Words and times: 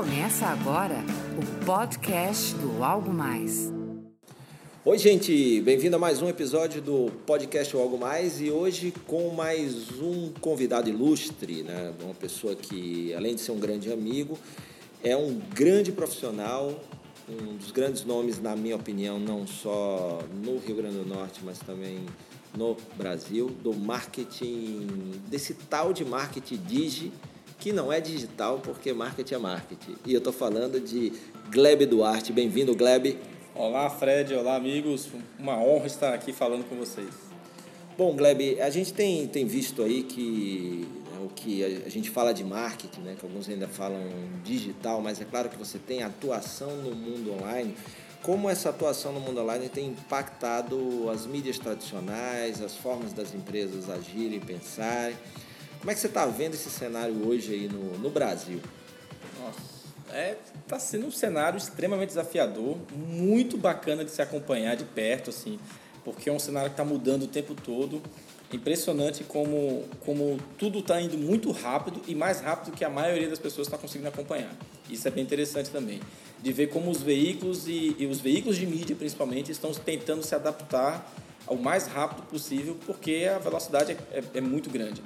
Começa 0.00 0.46
agora 0.46 1.04
o 1.36 1.64
podcast 1.66 2.54
do 2.54 2.82
Algo 2.82 3.12
Mais. 3.12 3.70
Oi, 4.82 4.96
gente, 4.96 5.60
bem-vindo 5.60 5.94
a 5.94 5.98
mais 5.98 6.22
um 6.22 6.28
episódio 6.30 6.80
do 6.80 7.12
podcast 7.26 7.76
Algo 7.76 7.98
Mais 7.98 8.40
e 8.40 8.50
hoje 8.50 8.94
com 9.06 9.28
mais 9.34 9.90
um 10.00 10.32
convidado 10.40 10.88
ilustre, 10.88 11.64
né? 11.64 11.92
Uma 12.02 12.14
pessoa 12.14 12.56
que, 12.56 13.12
além 13.12 13.34
de 13.34 13.42
ser 13.42 13.52
um 13.52 13.58
grande 13.58 13.92
amigo, 13.92 14.38
é 15.04 15.14
um 15.14 15.38
grande 15.54 15.92
profissional, 15.92 16.82
um 17.28 17.56
dos 17.58 17.70
grandes 17.70 18.02
nomes, 18.02 18.40
na 18.40 18.56
minha 18.56 18.76
opinião, 18.76 19.18
não 19.18 19.46
só 19.46 20.20
no 20.42 20.56
Rio 20.60 20.76
Grande 20.76 20.96
do 20.96 21.04
Norte, 21.04 21.42
mas 21.44 21.58
também 21.58 22.06
no 22.56 22.74
Brasil, 22.96 23.50
do 23.62 23.74
marketing, 23.74 24.86
desse 25.28 25.52
tal 25.52 25.92
de 25.92 26.06
marketing 26.06 26.56
digi, 26.66 27.12
que 27.60 27.72
não 27.72 27.92
é 27.92 28.00
digital, 28.00 28.58
porque 28.58 28.90
marketing 28.92 29.34
é 29.34 29.38
marketing. 29.38 29.96
E 30.06 30.14
eu 30.14 30.18
estou 30.18 30.32
falando 30.32 30.80
de 30.80 31.12
Gleb 31.50 31.84
Duarte. 31.84 32.32
Bem-vindo, 32.32 32.74
Gleb. 32.74 33.18
Olá, 33.54 33.90
Fred. 33.90 34.34
Olá, 34.34 34.56
amigos. 34.56 35.08
Uma 35.38 35.58
honra 35.58 35.86
estar 35.86 36.14
aqui 36.14 36.32
falando 36.32 36.66
com 36.66 36.76
vocês. 36.76 37.10
Bom, 37.98 38.16
Gleb, 38.16 38.58
a 38.62 38.70
gente 38.70 38.94
tem, 38.94 39.28
tem 39.28 39.46
visto 39.46 39.82
aí 39.82 40.02
que 40.04 40.88
né, 41.12 41.18
o 41.22 41.28
que 41.28 41.62
a, 41.62 41.86
a, 41.86 41.90
gente 41.90 42.08
fala 42.08 42.32
de 42.32 42.42
marketing, 42.42 43.02
né, 43.02 43.16
que 43.20 43.26
alguns 43.26 43.46
ainda 43.46 43.68
falam 43.68 44.00
digital, 44.42 45.02
mas 45.02 45.20
é 45.20 45.26
claro 45.26 45.50
que 45.50 45.58
você 45.58 45.78
tem 45.78 46.02
atuação 46.02 46.74
no 46.76 46.94
mundo 46.94 47.34
online. 47.34 47.76
Como 48.22 48.48
essa 48.48 48.70
atuação 48.70 49.12
no 49.12 49.20
mundo 49.20 49.38
online 49.42 49.68
tem 49.68 49.88
impactado 49.88 51.10
as 51.10 51.26
mídias 51.26 51.58
tradicionais, 51.58 52.62
as 52.62 52.74
formas 52.74 53.12
das 53.12 53.34
empresas 53.34 53.90
agirem 53.90 54.38
e 54.38 54.40
pensarem? 54.40 55.16
Como 55.80 55.90
é 55.90 55.94
que 55.94 56.00
você 56.00 56.08
está 56.08 56.26
vendo 56.26 56.52
esse 56.52 56.68
cenário 56.68 57.26
hoje 57.26 57.54
aí 57.54 57.66
no, 57.66 57.96
no 57.98 58.10
Brasil? 58.10 58.60
Nossa, 59.40 59.58
é, 60.12 60.36
tá 60.68 60.78
sendo 60.78 61.06
um 61.06 61.10
cenário 61.10 61.56
extremamente 61.56 62.08
desafiador, 62.08 62.76
muito 62.94 63.56
bacana 63.56 64.04
de 64.04 64.10
se 64.10 64.20
acompanhar 64.20 64.76
de 64.76 64.84
perto, 64.84 65.30
assim, 65.30 65.58
porque 66.04 66.28
é 66.28 66.32
um 66.32 66.38
cenário 66.38 66.68
que 66.68 66.74
está 66.74 66.84
mudando 66.84 67.22
o 67.22 67.26
tempo 67.26 67.54
todo. 67.54 68.02
Impressionante 68.52 69.24
como, 69.24 69.84
como 70.04 70.38
tudo 70.58 70.80
está 70.80 71.00
indo 71.00 71.16
muito 71.16 71.50
rápido 71.50 72.02
e 72.06 72.14
mais 72.14 72.40
rápido 72.40 72.76
que 72.76 72.84
a 72.84 72.90
maioria 72.90 73.30
das 73.30 73.38
pessoas 73.38 73.66
está 73.66 73.78
conseguindo 73.78 74.08
acompanhar. 74.08 74.54
Isso 74.90 75.08
é 75.08 75.10
bem 75.10 75.24
interessante 75.24 75.70
também, 75.70 76.00
de 76.42 76.52
ver 76.52 76.66
como 76.66 76.90
os 76.90 77.00
veículos 77.00 77.66
e, 77.66 77.96
e 77.98 78.04
os 78.04 78.20
veículos 78.20 78.58
de 78.58 78.66
mídia, 78.66 78.94
principalmente, 78.94 79.50
estão 79.50 79.72
tentando 79.72 80.22
se 80.22 80.34
adaptar 80.34 81.10
ao 81.46 81.56
mais 81.56 81.86
rápido 81.86 82.22
possível, 82.26 82.76
porque 82.84 83.26
a 83.34 83.38
velocidade 83.38 83.92
é, 83.92 84.18
é, 84.18 84.24
é 84.34 84.40
muito 84.42 84.68
grande. 84.68 85.00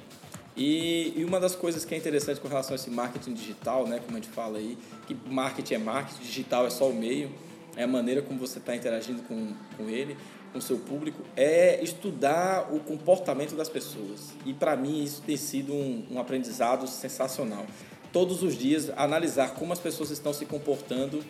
E, 0.55 1.13
e, 1.17 1.25
uma 1.25 1.39
das 1.39 1.53
coisas 1.53 1.83
que 1.83 1.93
é 1.93 1.97
interessante 1.97 2.39
com 2.39 2.47
relação 2.47 2.73
a 2.73 2.75
esse 2.75 2.89
marketing 2.89 3.33
digital, 3.33 3.85
né, 3.85 3.99
como 4.03 4.17
a 4.17 4.21
gente 4.21 4.31
fala 4.31 4.57
aí, 4.57 4.77
que 5.05 5.15
marketing 5.27 5.73
é 5.73 5.77
marketing, 5.77 6.21
digital 6.23 6.65
é 6.65 6.69
só 6.69 6.87
o 6.89 6.93
meio, 6.93 7.29
é 7.75 7.83
a 7.83 7.87
maneira 7.87 8.21
como 8.21 8.39
você 8.39 8.59
está 8.59 8.73
interagindo 8.73 9.21
com, 9.23 9.53
com 9.75 9.89
ele, 9.89 10.15
com 10.53 10.59
o 10.59 10.61
seu 10.61 10.77
público, 10.77 11.21
é 11.35 11.83
estudar 11.83 12.73
o 12.73 12.79
comportamento 12.79 13.55
das 13.55 13.67
pessoas. 13.67 14.33
E 14.45 14.53
para 14.53 14.77
mim 14.77 15.03
isso 15.03 15.21
tem 15.21 15.35
sido 15.35 15.73
um, 15.73 16.05
um 16.11 16.19
aprendizado 16.19 16.87
sensacional. 16.87 17.65
Todos 18.13 18.41
os 18.41 18.57
dias, 18.57 18.89
analisar 18.95 19.55
como 19.55 19.73
as 19.73 19.79
pessoas 19.79 20.09
estão 20.09 20.31
se 20.31 20.45
comportando 20.45 21.21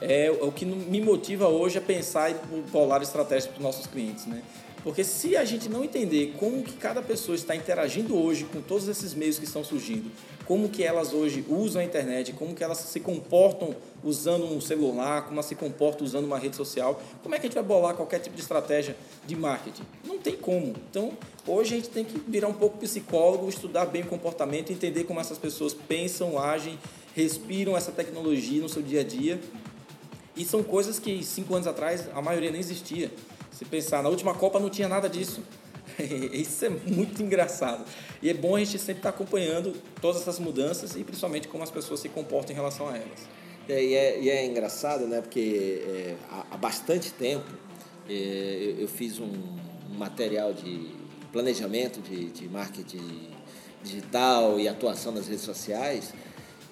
é 0.00 0.30
o 0.30 0.50
que 0.50 0.64
me 0.64 1.00
motiva 1.00 1.46
hoje 1.46 1.78
a 1.78 1.80
pensar 1.80 2.30
e 2.30 2.34
bolar 2.72 3.00
estratégias 3.00 3.46
para 3.46 3.58
os 3.58 3.62
nossos 3.62 3.86
clientes, 3.86 4.26
né? 4.26 4.42
Porque 4.84 5.02
se 5.02 5.34
a 5.34 5.46
gente 5.46 5.66
não 5.66 5.82
entender 5.82 6.34
como 6.38 6.62
que 6.62 6.74
cada 6.74 7.00
pessoa 7.00 7.34
está 7.34 7.56
interagindo 7.56 8.14
hoje 8.22 8.44
com 8.44 8.60
todos 8.60 8.86
esses 8.86 9.14
meios 9.14 9.38
que 9.38 9.46
estão 9.46 9.64
surgindo, 9.64 10.10
como 10.44 10.68
que 10.68 10.84
elas 10.84 11.14
hoje 11.14 11.42
usam 11.48 11.80
a 11.80 11.84
internet, 11.84 12.34
como 12.34 12.54
que 12.54 12.62
elas 12.62 12.76
se 12.76 13.00
comportam 13.00 13.74
usando 14.02 14.44
um 14.44 14.60
celular, 14.60 15.22
como 15.22 15.36
elas 15.36 15.46
se 15.46 15.54
comportam 15.54 16.04
usando 16.04 16.26
uma 16.26 16.38
rede 16.38 16.54
social, 16.54 17.00
como 17.22 17.34
é 17.34 17.38
que 17.38 17.46
a 17.46 17.48
gente 17.48 17.54
vai 17.54 17.64
bolar 17.64 17.94
qualquer 17.94 18.18
tipo 18.18 18.36
de 18.36 18.42
estratégia 18.42 18.94
de 19.26 19.34
marketing? 19.34 19.84
Não 20.06 20.18
tem 20.18 20.36
como. 20.36 20.74
Então, 20.90 21.16
hoje 21.46 21.72
a 21.72 21.76
gente 21.78 21.88
tem 21.88 22.04
que 22.04 22.18
virar 22.28 22.48
um 22.48 22.52
pouco 22.52 22.76
psicólogo, 22.76 23.48
estudar 23.48 23.86
bem 23.86 24.02
o 24.02 24.06
comportamento, 24.06 24.70
entender 24.70 25.04
como 25.04 25.18
essas 25.18 25.38
pessoas 25.38 25.72
pensam, 25.72 26.38
agem, 26.38 26.78
respiram 27.16 27.74
essa 27.74 27.90
tecnologia 27.90 28.60
no 28.60 28.68
seu 28.68 28.82
dia 28.82 29.00
a 29.00 29.04
dia. 29.04 29.40
E 30.36 30.44
são 30.44 30.62
coisas 30.62 30.98
que 30.98 31.24
cinco 31.24 31.54
anos 31.54 31.66
atrás 31.66 32.06
a 32.14 32.20
maioria 32.20 32.50
nem 32.50 32.60
existia. 32.60 33.10
Se 33.54 33.64
pensar, 33.64 34.02
na 34.02 34.08
última 34.08 34.34
Copa 34.34 34.58
não 34.58 34.68
tinha 34.68 34.88
nada 34.88 35.08
disso. 35.08 35.40
Isso 36.32 36.64
é 36.64 36.68
muito 36.68 37.22
engraçado. 37.22 37.84
E 38.20 38.28
é 38.28 38.34
bom 38.34 38.56
a 38.56 38.58
gente 38.58 38.78
sempre 38.78 38.98
estar 38.98 39.10
acompanhando 39.10 39.72
todas 40.00 40.22
essas 40.22 40.40
mudanças 40.40 40.96
e 40.96 41.04
principalmente 41.04 41.46
como 41.46 41.62
as 41.62 41.70
pessoas 41.70 42.00
se 42.00 42.08
comportam 42.08 42.52
em 42.52 42.56
relação 42.56 42.88
a 42.88 42.96
elas. 42.96 43.28
É, 43.68 43.82
e, 43.82 43.94
é, 43.94 44.20
e 44.20 44.28
é 44.28 44.44
engraçado, 44.44 45.06
né? 45.06 45.20
Porque 45.20 45.82
é, 45.86 46.16
há, 46.50 46.56
bastante 46.56 47.12
tempo 47.12 47.48
é, 48.08 48.12
eu, 48.12 48.80
eu, 48.80 48.88
fiz 48.88 49.20
um, 49.20 49.24
um, 49.24 49.96
material 49.96 50.52
de 50.52 50.90
planejamento 51.32 52.00
de, 52.00 52.30
de 52.30 52.48
marketing 52.48 53.30
digital 53.84 54.58
e 54.58 54.66
atuação 54.66 55.12
nas 55.12 55.28
redes 55.28 55.44
sociais 55.44 56.12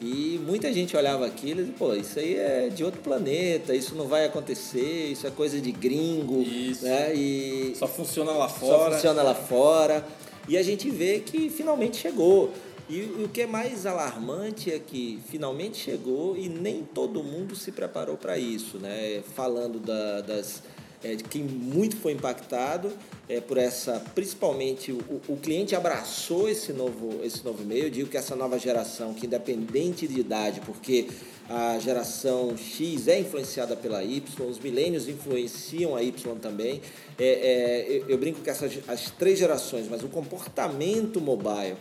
e 0.02 0.40
muita 0.44 0.72
gente 0.72 0.96
olhava 0.96 1.24
aquilo 1.24 1.60
e 1.60 1.62
dizia, 1.62 1.74
pô, 1.78 1.94
isso 1.94 2.18
aí 2.18 2.34
é 2.34 2.68
de 2.68 2.82
outro 2.82 3.00
planeta, 3.00 3.72
isso 3.72 3.94
não 3.94 4.08
vai 4.08 4.24
acontecer, 4.24 5.12
isso 5.12 5.28
é 5.28 5.30
coisa 5.30 5.60
de 5.60 5.70
gringo. 5.70 6.42
Isso. 6.42 6.84
Né? 6.84 7.14
E 7.14 7.72
só 7.76 7.86
funciona 7.86 8.32
lá 8.32 8.48
fora. 8.48 8.72
Só 8.72 8.91
funciona 8.91 9.22
lá 9.22 9.34
fora. 9.34 10.04
E 10.48 10.58
a 10.58 10.62
gente 10.62 10.91
vê 10.91 11.20
que 11.20 11.48
finalmente 11.48 11.98
chegou. 11.98 12.52
E 12.91 13.02
o 13.24 13.28
que 13.28 13.42
é 13.42 13.46
mais 13.46 13.86
alarmante 13.86 14.72
é 14.72 14.78
que 14.80 15.20
finalmente 15.30 15.78
chegou 15.78 16.36
e 16.36 16.48
nem 16.48 16.82
todo 16.82 17.22
mundo 17.22 17.54
se 17.54 17.70
preparou 17.70 18.16
para 18.16 18.36
isso, 18.36 18.78
né? 18.78 19.22
Falando 19.36 19.78
da, 19.78 20.20
das 20.20 20.64
é, 21.04 21.16
quem 21.16 21.42
muito 21.42 21.96
foi 21.96 22.12
impactado 22.12 22.92
é, 23.28 23.40
por 23.40 23.56
essa, 23.56 24.02
principalmente 24.14 24.92
o, 24.92 25.20
o 25.28 25.36
cliente 25.36 25.74
abraçou 25.74 26.48
esse 26.48 26.72
novo, 26.72 27.20
esse 27.24 27.44
novo 27.44 27.64
meio. 27.64 27.84
Eu 27.84 27.90
digo 27.90 28.08
que 28.08 28.16
essa 28.16 28.36
nova 28.36 28.58
geração, 28.58 29.14
que 29.14 29.26
independente 29.26 30.06
de 30.06 30.20
idade, 30.20 30.60
porque 30.60 31.08
a 31.48 31.78
geração 31.78 32.56
X 32.56 33.08
é 33.08 33.18
influenciada 33.18 33.76
pela 33.76 34.02
Y, 34.02 34.22
os 34.46 34.58
milênios 34.58 35.08
influenciam 35.08 35.96
a 35.96 36.02
Y 36.02 36.36
também. 36.36 36.80
É, 37.18 37.24
é, 37.24 37.86
eu, 37.88 38.10
eu, 38.10 38.18
brinco 38.18 38.41
que 38.41 38.50
essas 38.50 38.78
as 38.88 39.10
três 39.10 39.38
gerações, 39.38 39.86
mas 39.88 40.02
o 40.02 40.08
comportamento 40.08 41.20
mobile 41.20 41.76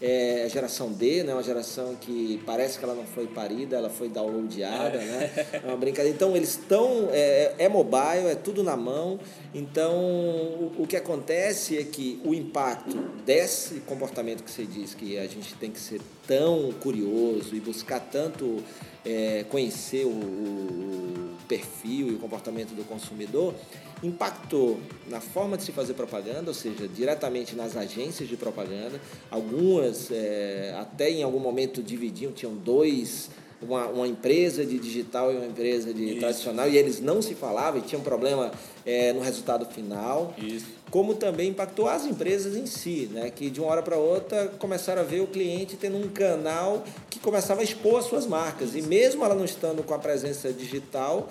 é 0.00 0.44
a 0.44 0.48
geração 0.48 0.92
D, 0.92 1.22
né? 1.22 1.32
uma 1.32 1.42
geração 1.42 1.94
que 1.94 2.40
parece 2.44 2.78
que 2.78 2.84
ela 2.84 2.94
não 2.94 3.06
foi 3.06 3.26
parida, 3.26 3.76
ela 3.76 3.88
foi 3.88 4.08
downloadada, 4.08 4.98
é. 4.98 5.04
né? 5.04 5.46
É 5.52 5.66
uma 5.66 5.76
brincadeira. 5.76 6.14
Então 6.14 6.36
eles 6.36 6.50
estão, 6.50 7.08
é, 7.12 7.54
é 7.58 7.68
mobile, 7.68 8.26
é 8.30 8.34
tudo 8.34 8.62
na 8.62 8.76
mão. 8.76 9.18
Então 9.54 9.94
o, 9.94 10.72
o 10.78 10.86
que 10.86 10.96
acontece 10.96 11.78
é 11.78 11.84
que 11.84 12.20
o 12.24 12.34
impacto 12.34 12.96
desse 13.24 13.80
comportamento 13.80 14.42
que 14.42 14.50
você 14.50 14.64
diz 14.64 14.94
que 14.94 15.16
a 15.18 15.26
gente 15.26 15.54
tem 15.54 15.70
que 15.70 15.80
ser 15.80 16.00
tão 16.26 16.72
curioso 16.80 17.54
e 17.54 17.60
buscar 17.60 18.00
tanto 18.00 18.62
é, 19.04 19.44
conhecer 19.48 20.06
o, 20.06 20.10
o 20.10 21.36
perfil 21.46 22.08
e 22.08 22.14
o 22.14 22.18
comportamento 22.18 22.74
do 22.74 22.84
consumidor, 22.84 23.54
impactou 24.02 24.80
na 25.08 25.20
forma 25.20 25.56
de 25.56 25.64
se 25.64 25.72
fazer 25.72 25.94
propaganda, 25.94 26.48
ou 26.48 26.54
seja, 26.54 26.88
diretamente 26.88 27.54
nas 27.54 27.76
agências 27.76 28.28
de 28.28 28.36
propaganda. 28.36 29.00
Algumas 29.30 30.10
é, 30.10 30.74
até 30.78 31.10
em 31.10 31.22
algum 31.22 31.38
momento 31.38 31.82
dividiam, 31.82 32.32
tinham 32.32 32.54
dois 32.54 33.30
uma, 33.64 33.86
uma 33.86 34.06
empresa 34.06 34.64
de 34.64 34.78
digital 34.78 35.32
e 35.32 35.36
uma 35.36 35.46
empresa 35.46 35.92
de 35.92 36.10
Isso. 36.10 36.20
tradicional, 36.20 36.68
e 36.68 36.76
eles 36.76 37.00
não 37.00 37.22
se 37.22 37.34
falavam 37.34 37.80
e 37.80 37.82
tinham 37.82 38.02
problema 38.02 38.52
é, 38.84 39.12
no 39.12 39.20
resultado 39.20 39.66
final. 39.66 40.34
Isso. 40.38 40.66
Como 40.90 41.14
também 41.14 41.50
impactou 41.50 41.88
as 41.88 42.04
empresas 42.04 42.56
em 42.56 42.66
si, 42.66 43.08
né? 43.12 43.30
que 43.30 43.50
de 43.50 43.60
uma 43.60 43.70
hora 43.70 43.82
para 43.82 43.96
outra 43.96 44.48
começaram 44.58 45.02
a 45.02 45.04
ver 45.04 45.20
o 45.20 45.26
cliente 45.26 45.76
tendo 45.76 45.96
um 45.96 46.08
canal 46.08 46.84
que 47.10 47.18
começava 47.18 47.60
a 47.60 47.64
expor 47.64 47.98
as 47.98 48.04
suas 48.04 48.26
marcas. 48.26 48.74
E 48.74 48.82
mesmo 48.82 49.24
ela 49.24 49.34
não 49.34 49.44
estando 49.44 49.82
com 49.82 49.94
a 49.94 49.98
presença 49.98 50.52
digital, 50.52 51.28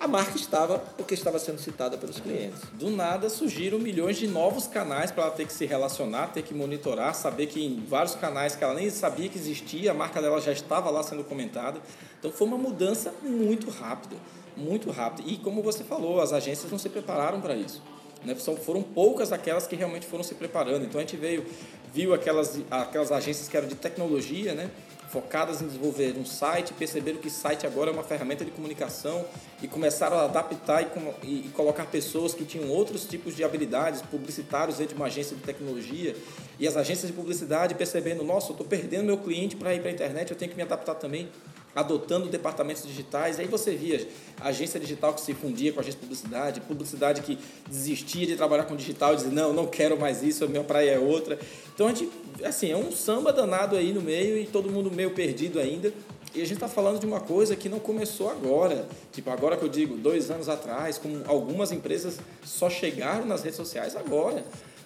a 0.00 0.08
marca 0.08 0.34
estava 0.34 0.78
porque 0.78 1.12
estava 1.12 1.38
sendo 1.38 1.60
citada 1.60 1.98
pelos 1.98 2.18
clientes. 2.18 2.62
Do 2.72 2.88
nada 2.88 3.28
surgiram 3.28 3.78
milhões 3.78 4.16
de 4.16 4.26
novos 4.26 4.66
canais 4.66 5.10
para 5.10 5.24
ela 5.24 5.32
ter 5.32 5.46
que 5.46 5.52
se 5.52 5.66
relacionar, 5.66 6.28
ter 6.28 6.42
que 6.42 6.54
monitorar, 6.54 7.14
saber 7.14 7.46
que 7.46 7.62
em 7.62 7.84
vários 7.84 8.14
canais 8.14 8.56
que 8.56 8.64
ela 8.64 8.72
nem 8.72 8.88
sabia 8.88 9.28
que 9.28 9.36
existia, 9.36 9.90
a 9.90 9.94
marca 9.94 10.22
dela 10.22 10.40
já 10.40 10.52
estava 10.52 10.88
lá 10.88 11.02
sendo 11.02 11.22
comentada. 11.22 11.78
Então 12.18 12.32
foi 12.32 12.46
uma 12.46 12.56
mudança 12.56 13.12
muito 13.22 13.68
rápida, 13.68 14.16
muito 14.56 14.90
rápida. 14.90 15.28
E 15.28 15.36
como 15.36 15.62
você 15.62 15.84
falou, 15.84 16.18
as 16.18 16.32
agências 16.32 16.72
não 16.72 16.78
se 16.78 16.88
prepararam 16.88 17.38
para 17.42 17.54
isso. 17.54 17.82
Né? 18.24 18.34
Foram 18.34 18.82
poucas 18.82 19.32
aquelas 19.32 19.66
que 19.66 19.76
realmente 19.76 20.06
foram 20.06 20.24
se 20.24 20.34
preparando. 20.34 20.86
Então 20.86 20.98
a 20.98 21.04
gente 21.04 21.16
veio, 21.16 21.44
viu 21.92 22.14
aquelas, 22.14 22.58
aquelas 22.70 23.12
agências 23.12 23.48
que 23.48 23.56
eram 23.56 23.68
de 23.68 23.74
tecnologia, 23.74 24.54
né? 24.54 24.70
Focadas 25.10 25.60
em 25.60 25.66
desenvolver 25.66 26.16
um 26.16 26.24
site, 26.24 26.72
perceberam 26.72 27.18
que 27.18 27.28
site 27.28 27.66
agora 27.66 27.90
é 27.90 27.92
uma 27.92 28.04
ferramenta 28.04 28.44
de 28.44 28.50
comunicação 28.52 29.26
e 29.60 29.66
começaram 29.66 30.16
a 30.16 30.24
adaptar 30.24 30.82
e, 30.82 30.86
e, 31.26 31.46
e 31.46 31.48
colocar 31.48 31.84
pessoas 31.86 32.32
que 32.32 32.44
tinham 32.44 32.68
outros 32.68 33.04
tipos 33.04 33.34
de 33.34 33.42
habilidades, 33.42 34.02
publicitários 34.02 34.78
dentro 34.78 34.94
de 34.94 35.00
uma 35.00 35.06
agência 35.06 35.36
de 35.36 35.42
tecnologia 35.42 36.14
e 36.60 36.68
as 36.68 36.76
agências 36.76 37.08
de 37.08 37.12
publicidade 37.12 37.74
percebendo, 37.74 38.22
nossa, 38.22 38.48
eu 38.48 38.52
estou 38.52 38.66
perdendo 38.66 39.06
meu 39.06 39.18
cliente 39.18 39.56
para 39.56 39.74
ir 39.74 39.80
para 39.80 39.90
a 39.90 39.92
internet, 39.92 40.30
eu 40.30 40.36
tenho 40.36 40.50
que 40.50 40.56
me 40.56 40.62
adaptar 40.62 40.94
também. 40.94 41.28
Adotando 41.74 42.28
departamentos 42.28 42.86
digitais. 42.86 43.38
Aí 43.38 43.46
você 43.46 43.74
via 43.74 44.06
agência 44.40 44.80
digital 44.80 45.14
que 45.14 45.20
se 45.20 45.34
fundia 45.34 45.72
com 45.72 45.80
agência 45.80 45.98
de 45.98 46.06
publicidade, 46.06 46.60
publicidade 46.60 47.22
que 47.22 47.38
desistia 47.68 48.26
de 48.26 48.36
trabalhar 48.36 48.64
com 48.64 48.76
digital 48.76 49.12
e 49.12 49.16
dizia, 49.16 49.30
não, 49.30 49.52
não 49.52 49.66
quero 49.66 49.98
mais 49.98 50.22
isso, 50.22 50.44
a 50.44 50.48
minha 50.48 50.64
praia 50.64 50.92
é 50.92 50.98
outra. 50.98 51.38
Então 51.74 51.86
a 51.86 51.90
gente, 51.90 52.10
assim, 52.44 52.70
é 52.70 52.76
um 52.76 52.92
samba 52.92 53.32
danado 53.32 53.76
aí 53.76 53.92
no 53.92 54.00
meio 54.00 54.38
e 54.38 54.46
todo 54.46 54.70
mundo 54.70 54.90
meio 54.90 55.12
perdido 55.12 55.58
ainda. 55.58 55.92
E 56.32 56.40
a 56.40 56.44
gente 56.44 56.54
está 56.54 56.68
falando 56.68 57.00
de 57.00 57.06
uma 57.06 57.20
coisa 57.20 57.56
que 57.56 57.68
não 57.68 57.80
começou 57.80 58.30
agora. 58.30 58.86
Tipo, 59.10 59.30
agora 59.30 59.56
que 59.56 59.64
eu 59.64 59.68
digo, 59.68 59.96
dois 59.96 60.30
anos 60.30 60.48
atrás, 60.48 60.96
como 60.96 61.22
algumas 61.26 61.72
empresas 61.72 62.20
só 62.44 62.70
chegaram 62.70 63.26
nas 63.26 63.42
redes 63.42 63.56
sociais 63.56 63.96
agora. 63.96 64.44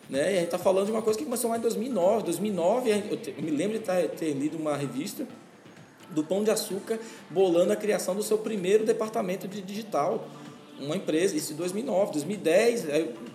Né? 0.09 0.21
E 0.21 0.37
a 0.37 0.41
gente 0.41 0.45
está 0.45 0.59
falando 0.59 0.87
de 0.87 0.93
uma 0.93 1.03
coisa 1.03 1.19
que 1.19 1.25
começou 1.25 1.51
lá 1.51 1.59
em 1.59 1.61
2009. 1.61 2.25
2009, 2.25 2.91
eu 3.37 3.43
me 3.43 3.51
lembro 3.51 3.79
de 3.79 4.09
ter 4.09 4.33
lido 4.33 4.57
uma 4.57 4.75
revista 4.75 5.27
do 6.11 6.25
Pão 6.25 6.45
de 6.45 6.51
Açúcar 6.51 6.99
bolando 7.31 7.73
a 7.73 7.77
criação 7.77 8.15
do 8.15 8.23
seu 8.23 8.39
primeiro 8.39 8.85
departamento 8.85 9.47
de 9.49 9.61
digital. 9.61 10.29
Uma 10.79 10.97
empresa, 10.97 11.37
isso 11.37 11.53
em 11.53 11.57
2009. 11.57 12.13
2010, 12.13 12.87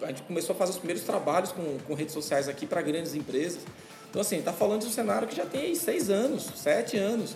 a 0.02 0.08
gente 0.08 0.24
começou 0.24 0.54
a 0.54 0.58
fazer 0.58 0.72
os 0.72 0.78
primeiros 0.78 1.04
trabalhos 1.04 1.52
com, 1.52 1.78
com 1.88 1.94
redes 1.94 2.14
sociais 2.14 2.50
aqui 2.50 2.66
para 2.66 2.82
grandes 2.82 3.16
empresas. 3.16 3.62
Então, 4.10 4.22
assim, 4.22 4.38
está 4.38 4.52
falando 4.52 4.82
de 4.82 4.88
um 4.88 4.92
cenário 4.92 5.28
que 5.28 5.36
já 5.36 5.46
tem 5.46 5.74
seis 5.76 6.10
anos, 6.10 6.50
sete 6.56 6.98
anos. 6.98 7.36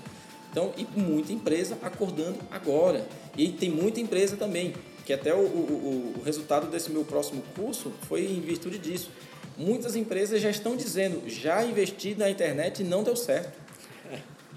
Então, 0.51 0.71
e 0.77 0.85
muita 0.99 1.31
empresa 1.31 1.77
acordando 1.81 2.37
agora. 2.51 3.07
E 3.37 3.49
tem 3.49 3.69
muita 3.69 3.99
empresa 3.99 4.35
também, 4.35 4.73
que 5.05 5.13
até 5.13 5.33
o, 5.33 5.39
o, 5.39 6.13
o 6.17 6.21
resultado 6.23 6.67
desse 6.67 6.91
meu 6.91 7.03
próximo 7.05 7.43
curso 7.55 7.91
foi 8.07 8.25
em 8.25 8.39
virtude 8.39 8.77
disso. 8.77 9.09
Muitas 9.57 9.95
empresas 9.95 10.41
já 10.41 10.49
estão 10.49 10.75
dizendo, 10.75 11.27
já 11.27 11.63
investi 11.63 12.15
na 12.15 12.29
internet 12.29 12.81
e 12.81 12.83
não 12.83 13.03
deu 13.03 13.15
certo. 13.15 13.62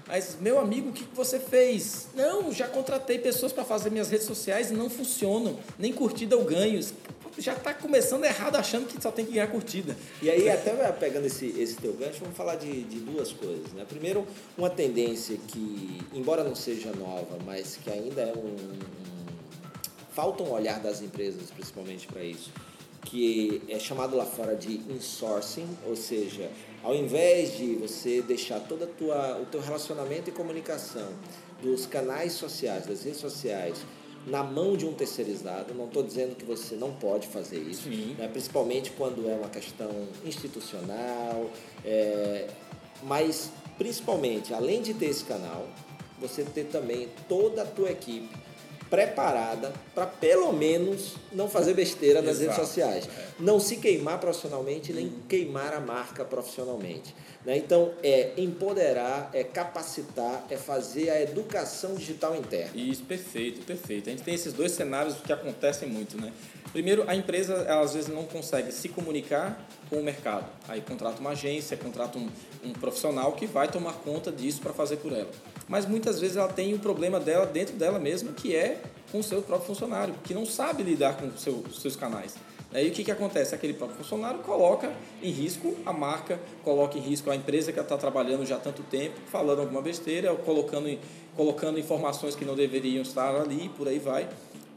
Mas, 0.07 0.37
meu 0.39 0.57
amigo, 0.57 0.89
o 0.89 0.93
que 0.93 1.03
você 1.13 1.39
fez? 1.39 2.07
Não, 2.15 2.51
já 2.53 2.67
contratei 2.67 3.19
pessoas 3.19 3.51
para 3.51 3.65
fazer 3.65 3.89
minhas 3.89 4.09
redes 4.09 4.25
sociais 4.25 4.71
e 4.71 4.73
não 4.73 4.89
funcionam. 4.89 5.59
Nem 5.77 5.91
curtida 5.91 6.35
eu 6.35 6.43
ganho. 6.45 6.79
Já 7.37 7.53
está 7.53 7.73
começando 7.73 8.23
errado 8.23 8.55
achando 8.55 8.87
que 8.87 8.99
só 9.01 9.11
tem 9.11 9.25
que 9.25 9.33
ganhar 9.33 9.47
curtida. 9.47 9.95
E 10.21 10.29
aí, 10.29 10.49
até 10.49 10.71
pegando 10.93 11.25
esse, 11.27 11.47
esse 11.59 11.75
teu 11.75 11.93
gancho, 11.93 12.19
vamos 12.21 12.37
falar 12.37 12.55
de, 12.55 12.83
de 12.83 12.99
duas 12.99 13.31
coisas. 13.33 13.73
Né? 13.73 13.85
Primeiro, 13.87 14.25
uma 14.57 14.69
tendência 14.69 15.37
que, 15.47 16.01
embora 16.13 16.43
não 16.43 16.55
seja 16.55 16.91
nova, 16.93 17.37
mas 17.45 17.75
que 17.75 17.91
ainda 17.91 18.21
é 18.21 18.33
um, 18.33 18.55
um 18.55 19.07
falta 20.17 20.41
um 20.41 20.51
olhar 20.51 20.79
das 20.79 20.99
empresas, 20.99 21.51
principalmente 21.51 22.07
para 22.07 22.23
isso, 22.23 22.49
que 23.09 23.61
é 23.69 23.79
chamado 23.79 24.17
lá 24.17 24.25
fora 24.25 24.55
de 24.55 24.81
insourcing, 24.91 25.67
ou 25.85 25.95
seja, 25.95 26.51
ao 26.83 26.93
invés 26.93 27.57
de 27.57 27.75
você 27.75 28.21
deixar 28.21 28.59
todo 28.59 28.83
o 28.83 29.45
teu 29.45 29.61
relacionamento 29.61 30.29
e 30.29 30.33
comunicação 30.33 31.07
dos 31.61 31.85
canais 31.85 32.33
sociais, 32.33 32.85
das 32.85 33.03
redes 33.03 33.19
sociais, 33.19 33.77
na 34.25 34.43
mão 34.43 34.75
de 34.75 34.85
um 34.85 34.93
terceirizado, 34.93 35.73
não 35.73 35.85
estou 35.85 36.03
dizendo 36.03 36.35
que 36.35 36.43
você 36.43 36.75
não 36.75 36.91
pode 36.91 37.27
fazer 37.27 37.59
isso, 37.59 37.87
né? 37.89 38.27
principalmente 38.27 38.91
quando 38.91 39.27
é 39.29 39.35
uma 39.35 39.47
questão 39.47 39.89
institucional, 40.25 41.49
é, 41.85 42.49
mas 43.03 43.51
principalmente, 43.77 44.53
além 44.53 44.81
de 44.81 44.93
ter 44.93 45.05
esse 45.05 45.23
canal, 45.23 45.65
você 46.19 46.43
ter 46.43 46.65
também 46.65 47.07
toda 47.29 47.61
a 47.61 47.65
tua 47.65 47.89
equipe 47.89 48.27
preparada 48.89 49.73
para 49.93 50.05
pelo 50.05 50.53
menos 50.53 51.15
não 51.31 51.49
fazer 51.49 51.73
besteira 51.73 52.21
nas 52.21 52.39
Exato. 52.39 52.51
redes 52.51 52.67
sociais. 52.67 53.07
É. 53.07 53.27
Não 53.39 53.59
se 53.59 53.77
queimar 53.77 54.19
profissionalmente, 54.19 54.93
nem 54.93 55.05
uhum. 55.07 55.19
queimar 55.27 55.73
a 55.73 55.79
marca 55.79 56.23
profissionalmente. 56.23 57.13
Né? 57.45 57.57
Então, 57.57 57.93
é 58.03 58.33
empoderar, 58.37 59.29
é 59.33 59.43
capacitar, 59.43 60.45
é 60.49 60.57
fazer 60.57 61.09
a 61.09 61.21
educação 61.21 61.95
digital 61.95 62.35
interna. 62.35 62.71
Isso, 62.75 63.03
perfeito, 63.03 63.65
perfeito. 63.65 64.09
A 64.09 64.11
gente 64.11 64.23
tem 64.23 64.33
esses 64.33 64.53
dois 64.53 64.71
cenários 64.71 65.15
que 65.15 65.31
acontecem 65.31 65.87
muito. 65.87 66.19
Né? 66.19 66.31
Primeiro, 66.71 67.05
a 67.07 67.15
empresa 67.15 67.53
ela, 67.53 67.81
às 67.81 67.93
vezes 67.93 68.09
não 68.09 68.25
consegue 68.25 68.71
se 68.71 68.89
comunicar 68.89 69.65
com 69.89 69.97
o 69.97 70.03
mercado. 70.03 70.45
Aí 70.67 70.81
contrata 70.81 71.19
uma 71.19 71.31
agência, 71.31 71.77
contrata 71.77 72.17
um, 72.17 72.29
um 72.63 72.73
profissional 72.73 73.31
que 73.33 73.45
vai 73.45 73.69
tomar 73.69 73.93
conta 73.93 74.31
disso 74.31 74.61
para 74.61 74.73
fazer 74.73 74.97
por 74.97 75.13
ela 75.13 75.31
mas 75.67 75.85
muitas 75.85 76.19
vezes 76.19 76.37
ela 76.37 76.47
tem 76.47 76.73
um 76.73 76.79
problema 76.79 77.19
dela 77.19 77.45
dentro 77.45 77.75
dela 77.75 77.99
mesma, 77.99 78.31
que 78.31 78.55
é 78.55 78.81
com 79.11 79.19
o 79.19 79.23
seu 79.23 79.41
próprio 79.41 79.67
funcionário, 79.67 80.13
que 80.23 80.33
não 80.33 80.45
sabe 80.45 80.83
lidar 80.83 81.17
com 81.17 81.31
seu, 81.37 81.63
seus 81.71 81.95
canais. 81.95 82.35
E 82.73 82.89
o 82.89 82.91
que, 82.91 83.03
que 83.03 83.11
acontece? 83.11 83.55
Aquele 83.55 83.73
próprio 83.73 83.97
funcionário 83.97 84.39
coloca 84.39 84.91
em 85.23 85.31
risco 85.31 85.73
a 85.85 85.93
marca, 85.93 86.39
coloca 86.63 86.97
em 86.97 87.01
risco 87.01 87.31
a 87.31 87.35
empresa 87.35 87.71
que 87.71 87.79
está 87.79 87.97
trabalhando 87.97 88.45
já 88.45 88.57
há 88.57 88.59
tanto 88.59 88.83
tempo, 88.83 89.15
falando 89.31 89.61
alguma 89.61 89.81
besteira, 89.81 90.35
colocando, 90.35 90.99
colocando 91.35 91.79
informações 91.79 92.35
que 92.35 92.43
não 92.43 92.55
deveriam 92.55 93.01
estar 93.01 93.35
ali, 93.35 93.69
por 93.69 93.87
aí 93.87 93.99
vai. 93.99 94.27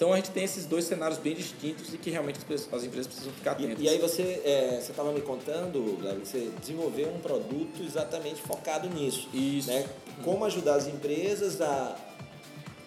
Então 0.00 0.14
a 0.14 0.16
gente 0.16 0.30
tem 0.30 0.44
esses 0.44 0.64
dois 0.64 0.86
cenários 0.86 1.18
bem 1.18 1.34
distintos 1.34 1.92
e 1.92 1.98
que 1.98 2.08
realmente 2.08 2.38
as, 2.38 2.84
empresas 2.84 3.06
precisam 3.06 3.34
ficar 3.34 3.52
atentas. 3.52 3.78
E, 3.80 3.82
e 3.82 3.88
aí 3.90 3.98
você 3.98 4.40
é, 4.46 4.80
você 4.80 4.92
estava 4.92 5.12
me 5.12 5.20
contando, 5.20 5.98
você 6.24 6.50
desenvolveu 6.58 7.10
um 7.10 7.18
produto 7.18 7.82
exatamente 7.82 8.40
focado 8.40 8.88
nisso. 8.88 9.28
Isso. 9.34 9.68
Né? 9.68 9.86
Como 10.24 10.42
ajudar 10.46 10.76
as 10.76 10.86
empresas 10.86 11.60
a, 11.60 11.94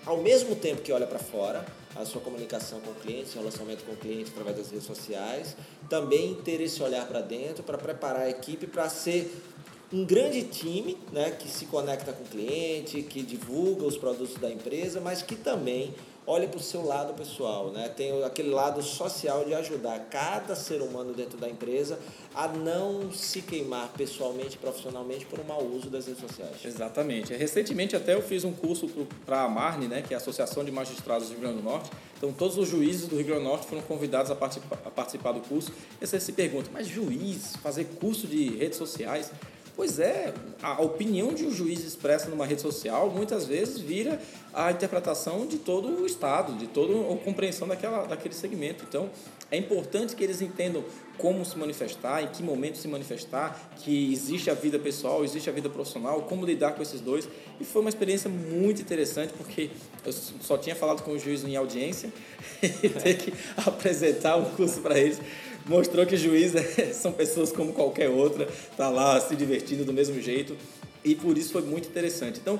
ao 0.07 0.17
mesmo 0.17 0.55
tempo 0.55 0.81
que 0.81 0.91
olha 0.91 1.05
para 1.05 1.19
fora, 1.19 1.63
a 1.95 2.03
sua 2.03 2.19
comunicação 2.19 2.79
com 2.79 2.89
o 2.89 2.95
cliente, 2.95 3.29
seu 3.29 3.41
relacionamento 3.41 3.83
com 3.83 3.91
o 3.91 3.97
cliente 3.97 4.31
através 4.31 4.57
das 4.57 4.71
redes 4.71 4.87
sociais, 4.87 5.55
também 5.87 6.33
ter 6.43 6.59
esse 6.61 6.81
olhar 6.81 7.05
para 7.05 7.21
dentro 7.21 7.61
para 7.61 7.77
preparar 7.77 8.23
a 8.23 8.29
equipe 8.31 8.65
para 8.65 8.89
ser 8.89 9.31
um 9.91 10.03
grande 10.03 10.41
time 10.41 10.97
né, 11.11 11.29
que 11.29 11.47
se 11.47 11.67
conecta 11.67 12.11
com 12.11 12.23
o 12.23 12.27
cliente, 12.27 13.03
que 13.03 13.21
divulga 13.21 13.85
os 13.85 13.95
produtos 13.95 14.33
da 14.37 14.49
empresa, 14.49 14.99
mas 14.99 15.21
que 15.21 15.35
também 15.35 15.93
olhe 16.25 16.47
para 16.47 16.57
o 16.57 16.63
seu 16.63 16.85
lado 16.85 17.13
pessoal, 17.13 17.71
né? 17.71 17.89
Tem 17.89 18.23
aquele 18.23 18.49
lado 18.49 18.81
social 18.81 19.43
de 19.45 19.53
ajudar 19.53 19.99
cada 20.09 20.55
ser 20.55 20.81
humano 20.81 21.13
dentro 21.13 21.37
da 21.37 21.49
empresa 21.49 21.99
a 22.33 22.47
não 22.47 23.11
se 23.11 23.41
queimar 23.41 23.89
pessoalmente, 23.89 24.57
profissionalmente 24.57 25.25
por 25.25 25.39
um 25.39 25.43
mau 25.43 25.63
uso 25.63 25.89
das 25.89 26.07
redes 26.07 26.21
sociais. 26.21 26.55
Exatamente. 26.63 27.33
Recentemente 27.33 27.95
até 27.95 28.13
eu 28.13 28.21
fiz 28.21 28.43
um 28.43 28.53
curso 28.53 28.89
para 29.25 29.43
a 29.43 29.49
Marne, 29.49 29.87
né, 29.87 30.01
que 30.01 30.13
é 30.13 30.17
a 30.17 30.19
Associação 30.19 30.63
de 30.63 30.71
Magistrados 30.71 31.27
do 31.27 31.33
Rio 31.33 31.41
Grande 31.41 31.57
do 31.57 31.63
Norte. 31.63 31.91
Então 32.17 32.31
todos 32.31 32.57
os 32.57 32.67
juízes 32.67 33.07
do 33.07 33.17
Rio 33.17 33.25
Grande 33.25 33.43
do 33.43 33.49
Norte 33.49 33.67
foram 33.67 33.81
convidados 33.81 34.31
a 34.31 34.35
participar, 34.35 34.79
a 34.85 34.89
participar 34.89 35.33
do 35.33 35.41
curso. 35.41 35.71
E 36.01 36.07
você 36.07 36.19
se 36.19 36.31
pergunta, 36.31 36.69
mas 36.71 36.87
juiz, 36.87 37.55
fazer 37.57 37.85
curso 37.99 38.27
de 38.27 38.55
redes 38.57 38.77
sociais? 38.77 39.31
Pois 39.75 39.97
é, 39.97 40.31
a 40.61 40.79
opinião 40.83 41.33
de 41.33 41.45
um 41.45 41.51
juiz 41.51 41.83
expressa 41.83 42.29
numa 42.29 42.45
rede 42.45 42.61
social 42.61 43.09
muitas 43.09 43.47
vezes 43.47 43.79
vira 43.79 44.21
a 44.53 44.71
interpretação 44.71 45.47
de 45.47 45.57
todo 45.57 45.87
o 45.87 46.05
Estado, 46.05 46.53
de 46.53 46.67
toda 46.67 46.93
a 46.93 47.17
compreensão 47.17 47.67
daquela, 47.67 48.05
daquele 48.05 48.35
segmento. 48.35 48.85
Então, 48.87 49.09
é 49.49 49.57
importante 49.57 50.15
que 50.15 50.23
eles 50.23 50.41
entendam 50.41 50.83
como 51.17 51.43
se 51.43 51.57
manifestar, 51.57 52.23
em 52.23 52.27
que 52.27 52.43
momento 52.43 52.77
se 52.77 52.87
manifestar, 52.87 53.71
que 53.77 54.13
existe 54.13 54.49
a 54.49 54.53
vida 54.53 54.77
pessoal, 54.77 55.23
existe 55.23 55.49
a 55.49 55.53
vida 55.53 55.69
profissional, 55.69 56.21
como 56.21 56.45
lidar 56.45 56.73
com 56.73 56.81
esses 56.83 57.01
dois. 57.01 57.27
E 57.59 57.65
foi 57.65 57.81
uma 57.81 57.89
experiência 57.89 58.29
muito 58.29 58.79
interessante, 58.79 59.33
porque 59.33 59.71
eu 60.05 60.11
só 60.11 60.55
tinha 60.55 60.75
falado 60.75 61.01
com 61.01 61.11
o 61.11 61.19
juiz 61.19 61.43
em 61.43 61.55
audiência 61.55 62.13
e 62.61 62.89
ter 62.89 63.17
que 63.17 63.33
apresentar 63.57 64.37
um 64.37 64.45
curso 64.51 64.81
para 64.81 64.99
eles 64.99 65.19
mostrou 65.65 66.05
que 66.05 66.17
juiz 66.17 66.53
é, 66.55 66.91
são 66.93 67.11
pessoas 67.11 67.51
como 67.51 67.73
qualquer 67.73 68.09
outra, 68.09 68.47
tá 68.77 68.89
lá 68.89 69.19
se 69.19 69.35
divertindo 69.35 69.85
do 69.85 69.93
mesmo 69.93 70.21
jeito 70.21 70.55
e 71.03 71.15
por 71.15 71.37
isso 71.37 71.51
foi 71.51 71.61
muito 71.61 71.87
interessante. 71.87 72.39
Então, 72.39 72.59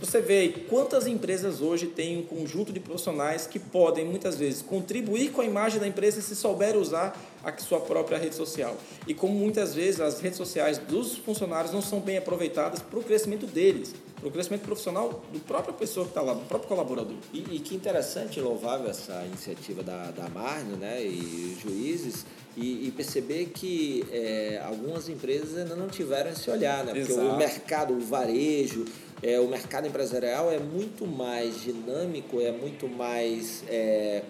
você 0.00 0.20
vê 0.20 0.48
quantas 0.68 1.06
empresas 1.06 1.60
hoje 1.60 1.86
têm 1.86 2.18
um 2.18 2.22
conjunto 2.24 2.72
de 2.72 2.80
profissionais 2.80 3.46
que 3.46 3.60
podem 3.60 4.04
muitas 4.04 4.36
vezes 4.36 4.60
contribuir 4.60 5.30
com 5.30 5.40
a 5.40 5.44
imagem 5.44 5.78
da 5.78 5.86
empresa 5.86 6.20
se 6.20 6.34
souber 6.34 6.76
usar 6.76 7.16
a 7.44 7.56
sua 7.58 7.80
própria 7.80 8.18
rede 8.18 8.34
social. 8.34 8.76
E 9.06 9.14
como 9.14 9.34
muitas 9.34 9.74
vezes 9.74 10.00
as 10.00 10.20
redes 10.20 10.36
sociais 10.36 10.78
dos 10.78 11.16
funcionários 11.16 11.72
não 11.72 11.80
são 11.80 12.00
bem 12.00 12.18
aproveitadas 12.18 12.80
para 12.80 12.98
o 12.98 13.04
crescimento 13.04 13.46
deles, 13.46 13.94
para 14.24 14.30
o 14.30 14.32
crescimento 14.32 14.62
profissional 14.62 15.22
do 15.30 15.38
própria 15.40 15.74
pessoa 15.74 16.06
que 16.06 16.12
está 16.12 16.22
lá, 16.22 16.32
do 16.32 16.46
próprio 16.46 16.66
colaborador. 16.66 17.16
E, 17.30 17.56
e 17.56 17.58
que 17.60 17.74
interessante 17.74 18.38
e 18.38 18.42
louvável 18.42 18.88
essa 18.88 19.22
iniciativa 19.26 19.82
da, 19.82 20.10
da 20.12 20.30
Marne 20.30 20.76
né, 20.76 21.02
e 21.02 21.54
juízes 21.60 22.24
e, 22.56 22.88
e 22.88 22.90
perceber 22.90 23.46
que 23.46 24.02
é, 24.10 24.62
algumas 24.64 25.10
empresas 25.10 25.58
ainda 25.58 25.76
não 25.76 25.88
tiveram 25.88 26.30
esse 26.30 26.48
olhar, 26.50 26.84
né? 26.84 26.94
Porque 26.94 27.12
Exato. 27.12 27.28
o 27.28 27.36
mercado, 27.36 27.94
o 27.94 28.00
varejo, 28.00 28.86
é, 29.22 29.38
o 29.38 29.46
mercado 29.46 29.86
empresarial 29.88 30.50
é 30.50 30.58
muito 30.58 31.06
mais 31.06 31.60
dinâmico, 31.60 32.40
é 32.40 32.52
muito 32.52 32.88
mais 32.88 33.62
é, 33.68 34.22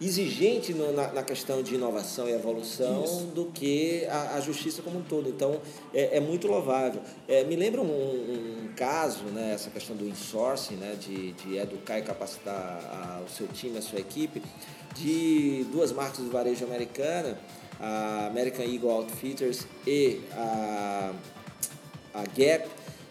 exigente 0.00 0.72
no, 0.72 0.92
na, 0.92 1.12
na, 1.12 1.22
questão 1.22 1.62
de 1.62 1.74
inovação 1.74 2.28
e 2.28 2.32
evolução 2.32 3.04
Isso. 3.04 3.26
do 3.34 3.46
que 3.46 4.06
a, 4.06 4.36
a, 4.36 4.40
justiça 4.40 4.80
como 4.80 5.00
um 5.00 5.02
todo. 5.02 5.28
Então, 5.28 5.60
é, 5.92 6.18
é 6.18 6.20
muito 6.20 6.46
louvável. 6.46 7.02
É, 7.26 7.42
me 7.44 7.56
lembra 7.56 7.80
um, 7.80 7.86
um, 7.86 8.68
caso, 8.76 9.24
né, 9.24 9.54
essa 9.54 9.70
questão 9.70 9.96
do 9.96 10.08
insourcing, 10.08 10.76
né, 10.76 10.96
de, 11.00 11.32
de 11.32 11.56
educar 11.56 11.98
e 11.98 12.02
capacitar 12.02 12.54
a, 12.54 13.22
o 13.26 13.28
seu 13.28 13.48
time, 13.48 13.78
a 13.78 13.82
sua 13.82 13.98
equipe, 13.98 14.40
de 14.94 15.66
duas 15.72 15.90
marcas 15.92 16.24
de 16.24 16.30
varejo 16.30 16.64
americana, 16.64 17.38
a 17.80 18.26
American 18.26 18.64
Eagle 18.64 18.90
Outfitters 18.90 19.66
e 19.86 20.20
a, 20.32 21.12
a 22.14 22.22
Gap, 22.36 22.68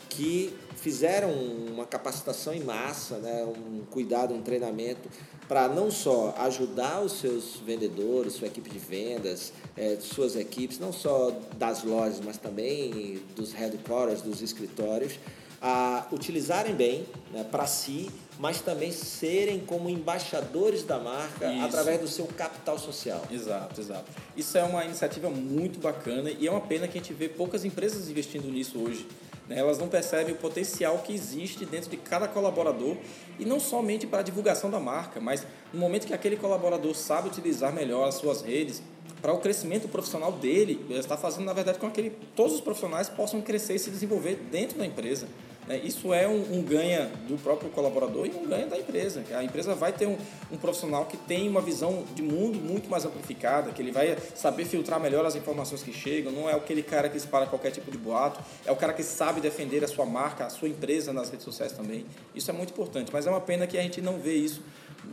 que 0.10 0.54
fizeram 0.88 1.30
uma 1.30 1.86
capacitação 1.86 2.54
em 2.54 2.64
massa, 2.64 3.18
né, 3.18 3.44
um 3.44 3.84
cuidado, 3.92 4.34
um 4.34 4.42
treinamento 4.42 5.10
para 5.46 5.68
não 5.68 5.92
só 5.92 6.34
ajudar 6.38 7.02
os 7.02 7.20
seus 7.20 7.58
vendedores, 7.58 8.36
sua 8.36 8.48
equipe 8.48 8.70
de 8.70 8.80
vendas, 8.80 9.52
é, 9.76 9.98
suas 10.00 10.38
equipes, 10.38 10.80
não 10.80 10.94
só 10.94 11.38
das 11.58 11.84
lojas, 11.84 12.22
mas 12.24 12.38
também 12.38 13.22
dos 13.36 13.52
headquarters, 13.52 14.22
dos 14.22 14.42
escritórios, 14.42 15.20
a 15.62 16.08
utilizarem 16.10 16.74
bem 16.74 17.06
né, 17.34 17.44
para 17.44 17.68
si, 17.68 18.10
mas 18.40 18.62
também 18.62 18.94
serem 18.94 19.60
como 19.60 19.90
embaixadores 19.90 20.84
da 20.84 21.00
marca 21.00 21.52
Isso. 21.52 21.66
através 21.66 22.00
do 22.00 22.08
seu 22.08 22.28
capital 22.28 22.80
social. 22.80 23.24
Exato, 23.30 23.82
exato. 23.82 24.06
Isso 24.38 24.58
é 24.58 24.64
uma 24.64 24.86
iniciativa 24.86 25.30
muito 25.30 25.80
bacana 25.80 26.30
e 26.30 26.48
é 26.48 26.52
uma 26.52 26.62
pena 26.62 26.88
que 26.88 26.98
a 26.98 27.02
gente 27.02 27.14
vê 27.14 27.28
poucas 27.28 27.66
empresas 27.66 28.10
investindo 28.10 28.48
nisso 28.50 28.80
hoje. 28.80 29.06
Né? 29.48 29.60
Elas 29.60 29.78
não 29.78 29.88
percebem 29.88 30.34
o 30.34 30.38
potencial 30.38 31.00
que 31.00 31.14
existe 31.14 31.66
dentro 31.66 31.90
de 31.90 31.98
cada 31.98 32.28
colaborador 32.28 32.98
e 33.40 33.46
não 33.46 33.60
somente 33.60 34.06
para 34.06 34.20
a 34.20 34.24
divulgação 34.24 34.70
da 34.70 34.80
marca, 34.80 35.20
mas 35.20 35.46
no 35.74 35.80
momento 35.80 36.08
que 36.08 36.14
aquele 36.14 36.38
colaborador 36.38 36.94
sabe 36.96 37.30
utilizar 37.30 37.74
melhor 37.74 38.08
as 38.08 38.16
suas 38.16 38.42
redes 38.42 38.82
para 39.22 39.34
o 39.34 39.40
crescimento 39.40 39.88
profissional 39.88 40.32
dele, 40.32 40.86
ele 40.90 41.00
está 41.00 41.18
fazendo 41.18 41.46
na 41.46 41.54
verdade 41.54 41.80
com 41.80 41.90
que 41.90 42.12
todos 42.36 42.54
os 42.54 42.62
profissionais 42.62 43.10
possam 43.10 43.42
crescer 43.42 43.76
e 43.76 43.80
se 43.80 43.90
desenvolver 43.90 44.36
dentro 44.52 44.78
da 44.78 44.86
empresa. 44.86 45.28
Né? 45.68 45.82
Isso 45.84 46.14
é 46.14 46.28
um, 46.28 46.58
um, 46.58 46.62
ganha 46.62 47.12
do 47.28 47.38
próprio 47.38 47.70
colaborador 47.70 48.26
e 48.26 48.30
um 48.30 48.48
ganha 48.48 48.66
da 48.66 48.78
empresa. 48.78 49.24
A 49.32 49.44
empresa 49.44 49.76
vai 49.76 49.92
ter 49.92 50.08
um, 50.08 50.18
um, 50.52 50.58
profissional 50.58 51.06
que 51.06 51.18
tem 51.18 51.48
uma 51.50 51.62
visão 51.62 52.06
de 52.16 52.22
mundo 52.22 52.58
muito 52.60 52.90
mais 52.90 53.06
amplificada, 53.06 53.72
que 53.72 53.82
ele 53.82 53.92
vai 53.92 54.18
saber 54.34 54.66
filtrar 54.66 55.00
melhor 55.00 55.26
as 55.26 55.36
informações 55.36 55.84
que 55.84 55.94
chegam, 55.94 56.32
não 56.32 56.50
é 56.50 56.54
aquele 56.54 56.82
cara 56.82 57.10
que 57.10 57.18
espalha 57.18 57.46
qualquer 57.48 57.72
tipo 57.72 57.92
de 57.92 57.98
boato, 57.98 58.40
é 58.66 58.72
o 58.72 58.76
cara 58.76 58.94
que 58.94 59.04
sabe 59.04 59.42
defender 59.42 59.84
a 59.84 59.88
sua 59.88 60.06
marca, 60.06 60.46
a 60.46 60.50
sua 60.50 60.70
empresa 60.70 61.12
nas 61.12 61.30
redes 61.30 61.44
sociais 61.44 61.74
também. 61.74 62.06
Isso 62.34 62.50
é 62.50 62.54
muito 62.54 62.72
importante, 62.72 63.12
mas 63.12 63.28
é 63.28 63.30
uma 63.30 63.42
pena 63.42 63.68
que 63.68 63.78
a 63.78 63.82
gente 63.82 64.02
não 64.02 64.18
vê 64.18 64.36
isso 64.36 64.62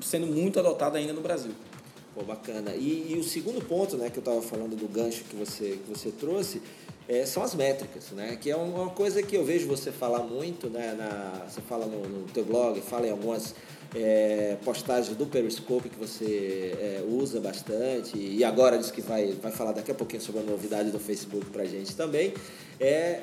sendo 0.00 0.26
muito 0.26 0.58
adotado 0.60 0.96
ainda 0.96 1.12
no 1.12 1.20
Brasil. 1.20 1.52
Pô, 2.14 2.22
bacana. 2.22 2.74
E, 2.76 3.12
e 3.12 3.18
o 3.18 3.24
segundo 3.24 3.60
ponto, 3.60 3.96
né, 3.96 4.08
que 4.08 4.18
eu 4.18 4.20
estava 4.20 4.40
falando 4.40 4.76
do 4.76 4.86
gancho 4.86 5.24
que 5.24 5.34
você, 5.34 5.80
que 5.84 5.90
você 5.90 6.12
trouxe, 6.12 6.62
é, 7.08 7.26
são 7.26 7.42
as 7.42 7.54
métricas, 7.54 8.10
né? 8.12 8.36
Que 8.40 8.50
é 8.50 8.56
uma 8.56 8.90
coisa 8.90 9.22
que 9.22 9.36
eu 9.36 9.44
vejo 9.44 9.66
você 9.66 9.92
falar 9.92 10.20
muito, 10.20 10.68
né? 10.70 10.94
Na, 10.96 11.46
você 11.46 11.60
fala 11.60 11.86
no, 11.86 12.08
no 12.08 12.26
teu 12.28 12.44
blog, 12.44 12.80
fala 12.80 13.06
em 13.06 13.10
algumas 13.10 13.54
é, 13.94 14.56
postagens 14.64 15.16
do 15.16 15.26
Periscope 15.26 15.88
que 15.88 15.98
você 15.98 16.74
é, 16.80 17.04
usa 17.06 17.40
bastante 17.40 18.18
e 18.18 18.42
agora 18.42 18.76
diz 18.78 18.90
que 18.90 19.00
vai, 19.00 19.32
vai 19.32 19.52
falar 19.52 19.72
daqui 19.72 19.90
a 19.90 19.94
pouquinho 19.94 20.22
sobre 20.22 20.40
a 20.40 20.44
novidade 20.44 20.90
do 20.90 20.98
Facebook 20.98 21.46
pra 21.50 21.64
gente 21.64 21.94
também. 21.94 22.32
É, 22.80 23.20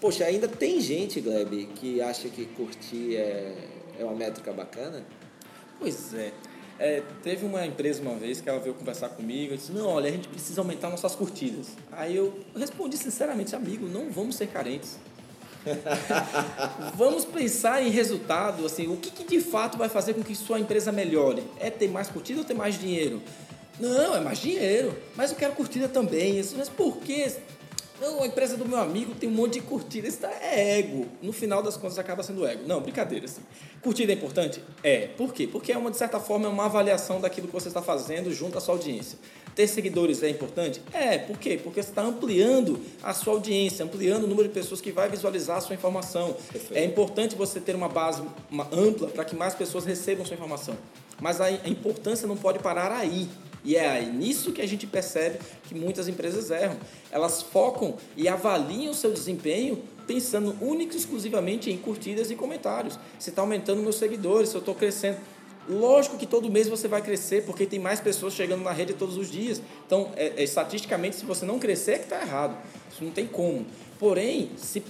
poxa, 0.00 0.24
ainda 0.24 0.48
tem 0.48 0.80
gente, 0.80 1.20
Gleb, 1.20 1.66
que 1.74 2.00
acha 2.00 2.28
que 2.28 2.46
curtir 2.46 3.16
é, 3.16 3.54
é 3.98 4.04
uma 4.04 4.14
métrica 4.14 4.52
bacana? 4.52 5.04
Pois 5.78 6.14
é. 6.14 6.32
É, 6.78 7.02
teve 7.22 7.46
uma 7.46 7.64
empresa 7.64 8.02
uma 8.02 8.16
vez 8.16 8.40
que 8.40 8.48
ela 8.48 8.58
veio 8.58 8.74
conversar 8.74 9.10
comigo 9.10 9.54
e 9.54 9.56
disse: 9.56 9.72
Não, 9.72 9.86
olha, 9.86 10.08
a 10.08 10.12
gente 10.12 10.28
precisa 10.28 10.60
aumentar 10.60 10.90
nossas 10.90 11.14
curtidas. 11.14 11.68
Aí 11.92 12.16
eu 12.16 12.40
respondi 12.56 12.96
sinceramente: 12.96 13.54
Amigo, 13.54 13.86
não 13.86 14.10
vamos 14.10 14.36
ser 14.36 14.48
carentes. 14.48 14.98
vamos 16.94 17.24
pensar 17.24 17.82
em 17.82 17.88
resultado, 17.88 18.66
assim, 18.66 18.86
o 18.86 18.96
que, 18.96 19.10
que, 19.10 19.24
de 19.24 19.40
fato 19.40 19.78
vai 19.78 19.88
fazer 19.88 20.12
com 20.14 20.22
que 20.22 20.34
sua 20.34 20.58
empresa 20.60 20.92
melhore? 20.92 21.42
É 21.58 21.70
ter 21.70 21.88
mais 21.88 22.08
curtida 22.08 22.40
ou 22.40 22.44
ter 22.44 22.54
mais 22.54 22.78
dinheiro? 22.78 23.22
Não, 23.80 24.14
é 24.14 24.20
mais 24.20 24.38
dinheiro, 24.38 24.96
mas 25.16 25.30
eu 25.30 25.36
quero 25.36 25.54
curtida 25.54 25.88
também. 25.88 26.42
Mas 26.56 26.68
por 26.68 26.98
quê? 26.98 27.32
Não, 28.04 28.22
a 28.22 28.26
empresa 28.26 28.54
do 28.58 28.68
meu 28.68 28.78
amigo 28.78 29.14
tem 29.14 29.26
um 29.26 29.32
monte 29.32 29.54
de 29.54 29.62
curtida. 29.62 30.06
Isso 30.06 30.26
é 30.26 30.78
ego. 30.78 31.06
No 31.22 31.32
final 31.32 31.62
das 31.62 31.74
contas 31.74 31.98
acaba 31.98 32.22
sendo 32.22 32.46
ego. 32.46 32.62
Não, 32.66 32.82
brincadeira. 32.82 33.24
Assim. 33.24 33.40
Curtida 33.80 34.12
é 34.12 34.14
importante? 34.14 34.62
É. 34.82 35.06
Por 35.06 35.32
quê? 35.32 35.46
Porque 35.46 35.72
é 35.72 35.78
uma, 35.78 35.90
de 35.90 35.96
certa 35.96 36.20
forma, 36.20 36.44
é 36.44 36.48
uma 36.50 36.66
avaliação 36.66 37.18
daquilo 37.18 37.46
que 37.46 37.52
você 37.54 37.68
está 37.68 37.80
fazendo 37.80 38.30
junto 38.30 38.58
à 38.58 38.60
sua 38.60 38.74
audiência. 38.74 39.18
Ter 39.54 39.66
seguidores 39.66 40.22
é 40.22 40.28
importante? 40.28 40.82
É. 40.92 41.16
Por 41.16 41.38
quê? 41.38 41.58
Porque 41.62 41.82
você 41.82 41.88
está 41.88 42.02
ampliando 42.02 42.78
a 43.02 43.14
sua 43.14 43.32
audiência, 43.32 43.82
ampliando 43.82 44.24
o 44.24 44.26
número 44.26 44.48
de 44.48 44.52
pessoas 44.52 44.82
que 44.82 44.92
vai 44.92 45.08
visualizar 45.08 45.56
a 45.56 45.60
sua 45.62 45.74
informação. 45.74 46.36
Perfeito. 46.52 46.78
É 46.78 46.84
importante 46.84 47.34
você 47.34 47.58
ter 47.58 47.74
uma 47.74 47.88
base 47.88 48.22
uma 48.50 48.68
ampla 48.70 49.08
para 49.08 49.24
que 49.24 49.34
mais 49.34 49.54
pessoas 49.54 49.86
recebam 49.86 50.26
sua 50.26 50.34
informação. 50.34 50.76
Mas 51.22 51.40
a 51.40 51.50
importância 51.50 52.28
não 52.28 52.36
pode 52.36 52.58
parar 52.58 52.92
aí. 52.92 53.30
E 53.64 53.76
é 53.76 54.02
nisso 54.02 54.52
que 54.52 54.60
a 54.60 54.68
gente 54.68 54.86
percebe 54.86 55.38
que 55.64 55.74
muitas 55.74 56.06
empresas 56.06 56.50
erram. 56.50 56.76
Elas 57.10 57.40
focam 57.40 57.96
e 58.16 58.28
avaliam 58.28 58.92
o 58.92 58.94
seu 58.94 59.10
desempenho 59.10 59.82
pensando 60.06 60.54
única 60.60 60.94
e 60.94 60.98
exclusivamente 60.98 61.70
em 61.70 61.78
curtidas 61.78 62.30
e 62.30 62.36
comentários. 62.36 62.98
Se 63.18 63.30
está 63.30 63.40
aumentando 63.40 63.80
meus 63.80 63.96
seguidores, 63.96 64.50
se 64.50 64.54
eu 64.54 64.58
estou 64.58 64.74
crescendo. 64.74 65.16
Lógico 65.66 66.18
que 66.18 66.26
todo 66.26 66.50
mês 66.50 66.68
você 66.68 66.86
vai 66.86 67.00
crescer, 67.00 67.44
porque 67.46 67.64
tem 67.64 67.78
mais 67.78 67.98
pessoas 67.98 68.34
chegando 68.34 68.62
na 68.62 68.70
rede 68.70 68.92
todos 68.92 69.16
os 69.16 69.30
dias. 69.30 69.62
Então, 69.86 70.12
é, 70.14 70.34
é, 70.36 70.44
estatisticamente, 70.44 71.16
se 71.16 71.24
você 71.24 71.46
não 71.46 71.58
crescer, 71.58 71.92
é 71.92 71.98
que 71.98 72.04
está 72.04 72.20
errado. 72.20 72.54
Isso 72.92 73.02
não 73.02 73.10
tem 73.10 73.26
como. 73.26 73.64
Porém, 73.98 74.50
se 74.56 74.82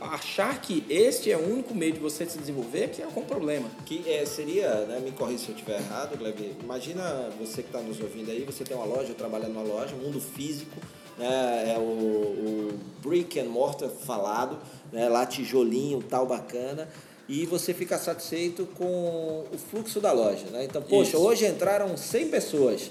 achar 0.00 0.60
que 0.60 0.84
este 0.88 1.30
é 1.30 1.36
o 1.36 1.52
único 1.52 1.74
meio 1.74 1.92
de 1.92 2.00
você 2.00 2.26
se 2.26 2.38
desenvolver, 2.38 2.88
que 2.88 3.00
é 3.00 3.06
um 3.06 3.24
problema. 3.24 3.70
Que 3.86 4.02
é, 4.10 4.26
seria, 4.26 4.68
né, 4.86 5.00
me 5.00 5.12
corrija 5.12 5.44
se 5.44 5.48
eu 5.50 5.54
estiver 5.54 5.78
errado, 5.78 6.16
Gleb, 6.18 6.56
imagina 6.60 7.30
você 7.38 7.62
que 7.62 7.68
está 7.68 7.80
nos 7.80 8.00
ouvindo 8.00 8.30
aí, 8.30 8.44
você 8.44 8.64
tem 8.64 8.76
uma 8.76 8.86
loja, 8.86 9.14
trabalha 9.14 9.48
numa 9.48 9.62
loja, 9.62 9.94
mundo 9.94 10.20
físico, 10.20 10.76
né, 11.16 11.74
é 11.74 11.78
o, 11.78 11.82
o 11.82 12.78
brick 13.00 13.38
and 13.38 13.44
mortar 13.44 13.88
falado, 13.88 14.58
né, 14.92 15.08
lá 15.08 15.24
tijolinho, 15.24 16.02
tal, 16.02 16.26
bacana, 16.26 16.88
e 17.28 17.46
você 17.46 17.72
fica 17.72 17.96
satisfeito 17.98 18.66
com 18.74 19.44
o 19.52 19.58
fluxo 19.70 20.00
da 20.00 20.12
loja. 20.12 20.46
Né? 20.50 20.64
Então, 20.64 20.82
poxa, 20.82 21.10
Isso. 21.10 21.18
hoje 21.18 21.46
entraram 21.46 21.96
100 21.96 22.28
pessoas, 22.28 22.90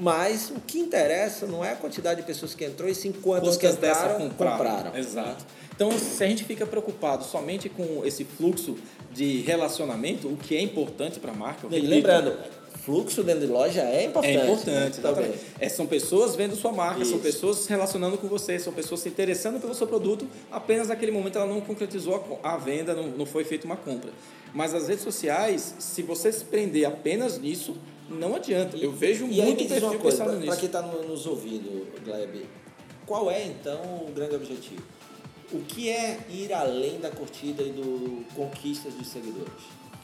mas 0.00 0.50
o 0.50 0.60
que 0.60 0.78
interessa 0.78 1.46
não 1.46 1.62
é 1.62 1.72
a 1.72 1.76
quantidade 1.76 2.22
de 2.22 2.26
pessoas 2.26 2.54
que 2.54 2.64
entrou, 2.64 2.88
e 2.88 2.94
sim 2.94 3.12
quantas, 3.12 3.58
que 3.58 3.66
entraram, 3.66 4.30
compraram. 4.30 4.56
compraram. 4.56 4.96
Exato. 4.96 5.44
Então, 5.74 5.92
se 5.92 6.24
a 6.24 6.26
gente 6.26 6.42
fica 6.42 6.64
preocupado 6.64 7.22
somente 7.22 7.68
com 7.68 8.02
esse 8.04 8.24
fluxo 8.24 8.78
de 9.12 9.42
relacionamento, 9.42 10.26
o 10.26 10.38
que 10.38 10.56
é 10.56 10.62
importante 10.62 11.20
para 11.20 11.32
a 11.32 11.34
marca... 11.34 11.66
E 11.70 11.80
lembrando, 11.80 12.34
fluxo 12.82 13.22
dentro 13.22 13.42
de 13.42 13.52
loja 13.52 13.82
é 13.82 14.04
importante. 14.04 14.38
É 14.38 14.44
importante, 14.44 14.98
exatamente. 15.00 15.38
É, 15.58 15.68
são 15.68 15.86
pessoas 15.86 16.34
vendo 16.34 16.56
sua 16.56 16.72
marca, 16.72 17.02
Isso. 17.02 17.10
são 17.10 17.20
pessoas 17.20 17.58
se 17.58 17.68
relacionando 17.68 18.16
com 18.16 18.26
você, 18.26 18.58
são 18.58 18.72
pessoas 18.72 19.00
se 19.00 19.08
interessando 19.10 19.60
pelo 19.60 19.74
seu 19.74 19.86
produto, 19.86 20.26
apenas 20.50 20.88
naquele 20.88 21.12
momento 21.12 21.36
ela 21.36 21.46
não 21.46 21.60
concretizou 21.60 22.40
a, 22.42 22.56
venda, 22.56 22.94
não, 22.94 23.08
não 23.08 23.26
foi 23.26 23.44
feita 23.44 23.66
uma 23.66 23.76
compra. 23.76 24.10
Mas 24.54 24.74
as 24.74 24.88
redes 24.88 25.04
sociais, 25.04 25.74
se 25.78 26.02
você 26.02 26.32
se 26.32 26.44
prender 26.44 26.86
apenas 26.86 27.38
nisso, 27.38 27.76
não 28.10 28.34
adianta. 28.34 28.76
Eu 28.76 28.92
vejo 28.92 29.26
e 29.26 29.40
muito 29.40 29.64
perfil 29.66 29.98
pensando 30.00 30.34
nisso. 30.34 30.46
Para 30.46 30.56
quem 30.56 30.66
está 30.66 30.82
nos 30.82 31.26
ouvindo, 31.26 31.86
Gleb, 32.04 32.46
qual 33.06 33.30
é 33.30 33.46
então 33.46 33.80
o 34.06 34.12
grande 34.14 34.34
objetivo? 34.34 34.82
O 35.52 35.60
que 35.60 35.88
é 35.88 36.18
ir 36.28 36.52
além 36.52 37.00
da 37.00 37.10
curtida 37.10 37.62
e 37.62 37.70
do 37.70 38.24
conquistas 38.34 38.96
de 38.96 39.04
seguidores? 39.04 39.52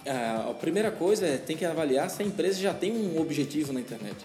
A 0.05 0.55
primeira 0.55 0.91
coisa 0.91 1.27
é 1.27 1.37
tem 1.37 1.57
que 1.57 1.65
avaliar 1.65 2.09
se 2.11 2.23
a 2.23 2.25
empresa 2.25 2.61
já 2.61 2.73
tem 2.73 2.93
um 2.93 3.21
objetivo 3.21 3.73
na 3.73 3.81
internet, 3.81 4.17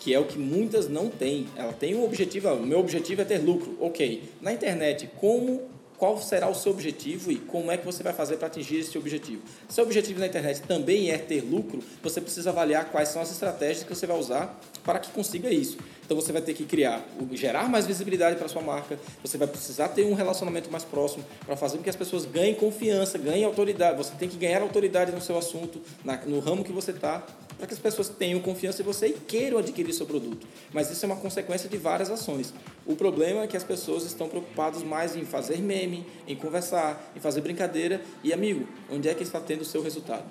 que 0.00 0.12
é 0.12 0.18
o 0.18 0.24
que 0.24 0.38
muitas 0.38 0.88
não 0.88 1.08
têm. 1.08 1.46
Ela 1.56 1.72
tem 1.72 1.94
um 1.94 2.04
objetivo, 2.04 2.48
o 2.48 2.66
meu 2.66 2.80
objetivo 2.80 3.22
é 3.22 3.24
ter 3.24 3.38
lucro. 3.38 3.76
Ok, 3.80 4.24
na 4.40 4.52
internet, 4.52 5.08
como 5.20 5.62
qual 6.00 6.18
será 6.18 6.48
o 6.48 6.54
seu 6.54 6.72
objetivo 6.72 7.30
e 7.30 7.36
como 7.36 7.70
é 7.70 7.76
que 7.76 7.84
você 7.84 8.02
vai 8.02 8.14
fazer 8.14 8.38
para 8.38 8.46
atingir 8.46 8.78
esse 8.78 8.96
objetivo. 8.96 9.42
Se 9.68 9.78
o 9.82 9.84
objetivo 9.84 10.18
na 10.18 10.26
internet 10.26 10.62
também 10.62 11.10
é 11.10 11.18
ter 11.18 11.42
lucro, 11.42 11.80
você 12.02 12.22
precisa 12.22 12.48
avaliar 12.48 12.86
quais 12.86 13.10
são 13.10 13.20
as 13.20 13.30
estratégias 13.30 13.84
que 13.84 13.94
você 13.94 14.06
vai 14.06 14.18
usar 14.18 14.58
para 14.82 14.98
que 14.98 15.10
consiga 15.10 15.50
isso. 15.50 15.76
Então 16.02 16.16
você 16.16 16.32
vai 16.32 16.40
ter 16.40 16.54
que 16.54 16.64
criar, 16.64 17.06
gerar 17.32 17.68
mais 17.68 17.86
visibilidade 17.86 18.36
para 18.36 18.48
sua 18.48 18.62
marca, 18.62 18.98
você 19.22 19.36
vai 19.36 19.46
precisar 19.46 19.88
ter 19.88 20.06
um 20.06 20.14
relacionamento 20.14 20.72
mais 20.72 20.84
próximo 20.84 21.22
para 21.44 21.54
fazer 21.54 21.76
com 21.76 21.82
que 21.82 21.90
as 21.90 21.96
pessoas 21.96 22.24
ganhem 22.24 22.54
confiança, 22.54 23.18
ganhem 23.18 23.44
autoridade. 23.44 23.98
Você 23.98 24.14
tem 24.18 24.28
que 24.28 24.38
ganhar 24.38 24.62
autoridade 24.62 25.12
no 25.12 25.20
seu 25.20 25.36
assunto, 25.36 25.82
no 26.26 26.40
ramo 26.40 26.64
que 26.64 26.72
você 26.72 26.92
está, 26.92 27.22
para 27.60 27.66
que 27.66 27.74
as 27.74 27.78
pessoas 27.78 28.08
tenham 28.08 28.40
confiança 28.40 28.80
em 28.80 28.84
você 28.84 29.08
e 29.08 29.12
queiram 29.12 29.58
adquirir 29.58 29.92
seu 29.92 30.06
produto. 30.06 30.46
Mas 30.72 30.90
isso 30.90 31.04
é 31.04 31.06
uma 31.06 31.16
consequência 31.16 31.68
de 31.68 31.76
várias 31.76 32.10
ações. 32.10 32.54
O 32.86 32.96
problema 32.96 33.42
é 33.42 33.46
que 33.46 33.56
as 33.56 33.62
pessoas 33.62 34.04
estão 34.04 34.28
preocupadas 34.28 34.82
mais 34.82 35.14
em 35.14 35.26
fazer 35.26 35.58
meme, 35.58 36.06
em 36.26 36.34
conversar, 36.34 37.12
em 37.14 37.20
fazer 37.20 37.42
brincadeira. 37.42 38.00
E, 38.24 38.32
amigo, 38.32 38.66
onde 38.90 39.10
é 39.10 39.14
que 39.14 39.22
está 39.22 39.38
tendo 39.38 39.60
o 39.60 39.64
seu 39.64 39.82
resultado? 39.82 40.24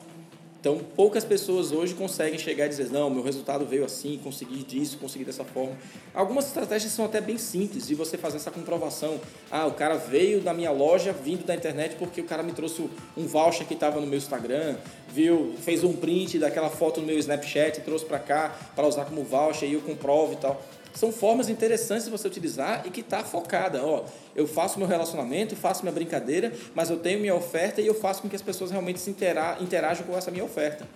Então, 0.60 0.78
poucas 0.94 1.24
pessoas 1.24 1.72
hoje 1.72 1.94
conseguem 1.94 2.38
chegar 2.38 2.66
e 2.66 2.70
dizer: 2.70 2.92
não, 2.92 3.10
meu 3.10 3.24
resultado 3.24 3.66
veio 3.66 3.86
assim, 3.86 4.20
consegui 4.22 4.63
disso, 4.63 4.98
consegui 4.98 5.24
dessa 5.24 5.46
forma. 5.46 5.78
Algumas 6.13 6.48
estratégias 6.48 6.92
são 6.92 7.06
até 7.06 7.22
bem 7.22 7.38
simples 7.38 7.88
de 7.88 7.96
você 7.96 8.18
fazer 8.18 8.38
essa 8.38 8.51
comprovação. 8.51 9.22
Ah, 9.50 9.66
o 9.66 9.72
cara 9.72 9.96
veio 9.96 10.42
da 10.42 10.54
minha 10.54 10.72
loja 10.72 11.13
vindo 11.13 11.46
da 11.46 11.56
internet 11.56 11.96
porque 11.98 12.20
o 12.20 12.25
cara 12.25 12.44
me 12.44 12.51
trouxe 12.51 12.89
um 13.16 13.25
voucher 13.25 13.66
que 13.66 13.74
estava 13.74 14.01
no 14.01 14.08
meu 14.08 14.18
Instagram, 14.18 14.75
viu, 15.08 15.54
fez 15.62 15.84
um 15.84 15.94
print 15.94 16.38
daquela 16.38 16.70
foto 16.70 17.00
no 17.00 17.08
meu 17.08 17.18
Snapchat, 17.18 17.80
trouxe 17.82 18.04
para 18.04 18.20
cá 18.20 18.54
para 18.75 18.86
usar 18.86 19.06
como 19.06 19.24
voucher 19.24 19.70
e 19.70 19.74
eu 19.74 19.82
comprovo 19.82 20.34
e 20.34 20.38
tal. 20.38 20.62
São 20.93 21.12
formas 21.12 21.50
interessantes 21.50 22.05
de 22.05 22.12
você 22.12 22.27
utilizar 22.27 22.84
e 22.86 22.89
que 22.89 23.01
está 23.01 23.24
focada. 23.24 23.84
Ó, 23.84 24.05
eu 24.36 24.48
faço 24.48 24.79
meu 24.79 24.88
relacionamento, 24.88 25.55
faço 25.55 25.84
minha 25.84 25.93
brincadeira, 25.93 26.53
mas 26.74 26.89
eu 26.89 26.98
tenho 26.98 27.19
minha 27.19 27.36
oferta 27.36 27.81
e 27.81 27.88
eu 27.88 27.93
faço 27.93 28.22
com 28.22 28.29
que 28.29 28.36
as 28.36 28.41
pessoas 28.41 28.72
realmente 28.72 29.00
se 29.00 29.10
interajam 29.10 30.05
com 30.05 30.17
essa 30.17 30.31
minha 30.31 30.43
oferta. 30.43 30.88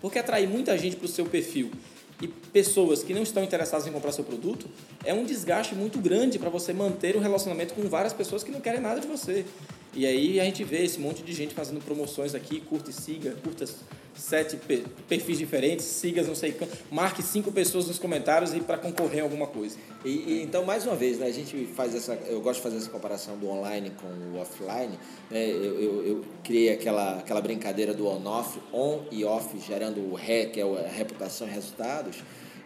Porque 0.00 0.18
atrair 0.18 0.48
muita 0.48 0.76
gente 0.76 0.96
para 0.96 1.06
o 1.06 1.08
seu 1.08 1.26
perfil 1.26 1.70
e 2.20 2.26
pessoas 2.26 3.02
que 3.02 3.14
não 3.14 3.22
estão 3.22 3.42
interessadas 3.44 3.86
em 3.86 3.92
comprar 3.92 4.12
seu 4.12 4.24
produto 4.24 4.68
é 5.04 5.14
um 5.14 5.24
desgaste 5.24 5.74
muito 5.74 5.98
grande 5.98 6.38
para 6.38 6.50
você 6.50 6.72
manter 6.72 7.16
um 7.16 7.20
relacionamento 7.20 7.74
com 7.74 7.82
várias 7.88 8.12
pessoas 8.12 8.42
que 8.42 8.50
não 8.50 8.60
querem 8.60 8.80
nada 8.80 9.00
de 9.00 9.06
você. 9.06 9.44
E 9.94 10.06
aí 10.06 10.38
a 10.38 10.44
gente 10.44 10.64
vê 10.64 10.84
esse 10.84 10.98
monte 10.98 11.22
de 11.22 11.32
gente 11.32 11.54
fazendo 11.54 11.82
promoções 11.82 12.34
aqui, 12.34 12.60
curta 12.60 12.90
e 12.90 12.92
siga, 12.92 13.34
curtas 13.42 13.76
sete 14.18 14.58
perfis 15.08 15.38
diferentes, 15.38 15.86
siga 15.86 16.22
não 16.22 16.34
sei 16.34 16.52
quanto, 16.52 16.76
marque 16.90 17.22
cinco 17.22 17.52
pessoas 17.52 17.86
nos 17.86 17.98
comentários 17.98 18.52
e 18.52 18.60
para 18.60 18.76
concorrer 18.76 19.20
a 19.20 19.22
alguma 19.22 19.46
coisa. 19.46 19.76
E, 20.04 20.08
e, 20.08 20.42
então, 20.42 20.64
mais 20.64 20.84
uma 20.84 20.96
vez, 20.96 21.18
né, 21.18 21.26
a 21.26 21.32
gente 21.32 21.66
faz 21.76 21.94
essa, 21.94 22.14
eu 22.28 22.40
gosto 22.40 22.56
de 22.56 22.62
fazer 22.64 22.76
essa 22.78 22.90
comparação 22.90 23.38
do 23.38 23.48
online 23.48 23.90
com 23.90 24.06
o 24.06 24.40
offline. 24.40 24.98
Né, 25.30 25.48
eu, 25.48 25.80
eu, 25.80 26.06
eu 26.06 26.24
criei 26.42 26.72
aquela, 26.72 27.18
aquela 27.18 27.40
brincadeira 27.40 27.94
do 27.94 28.06
on-off, 28.08 28.58
on 28.72 29.04
e 29.10 29.24
off, 29.24 29.56
gerando 29.66 30.00
o 30.00 30.14
RE, 30.14 30.46
que 30.46 30.60
é 30.60 30.64
a 30.64 30.88
reputação 30.88 31.46
e 31.46 31.50
resultados. 31.50 32.16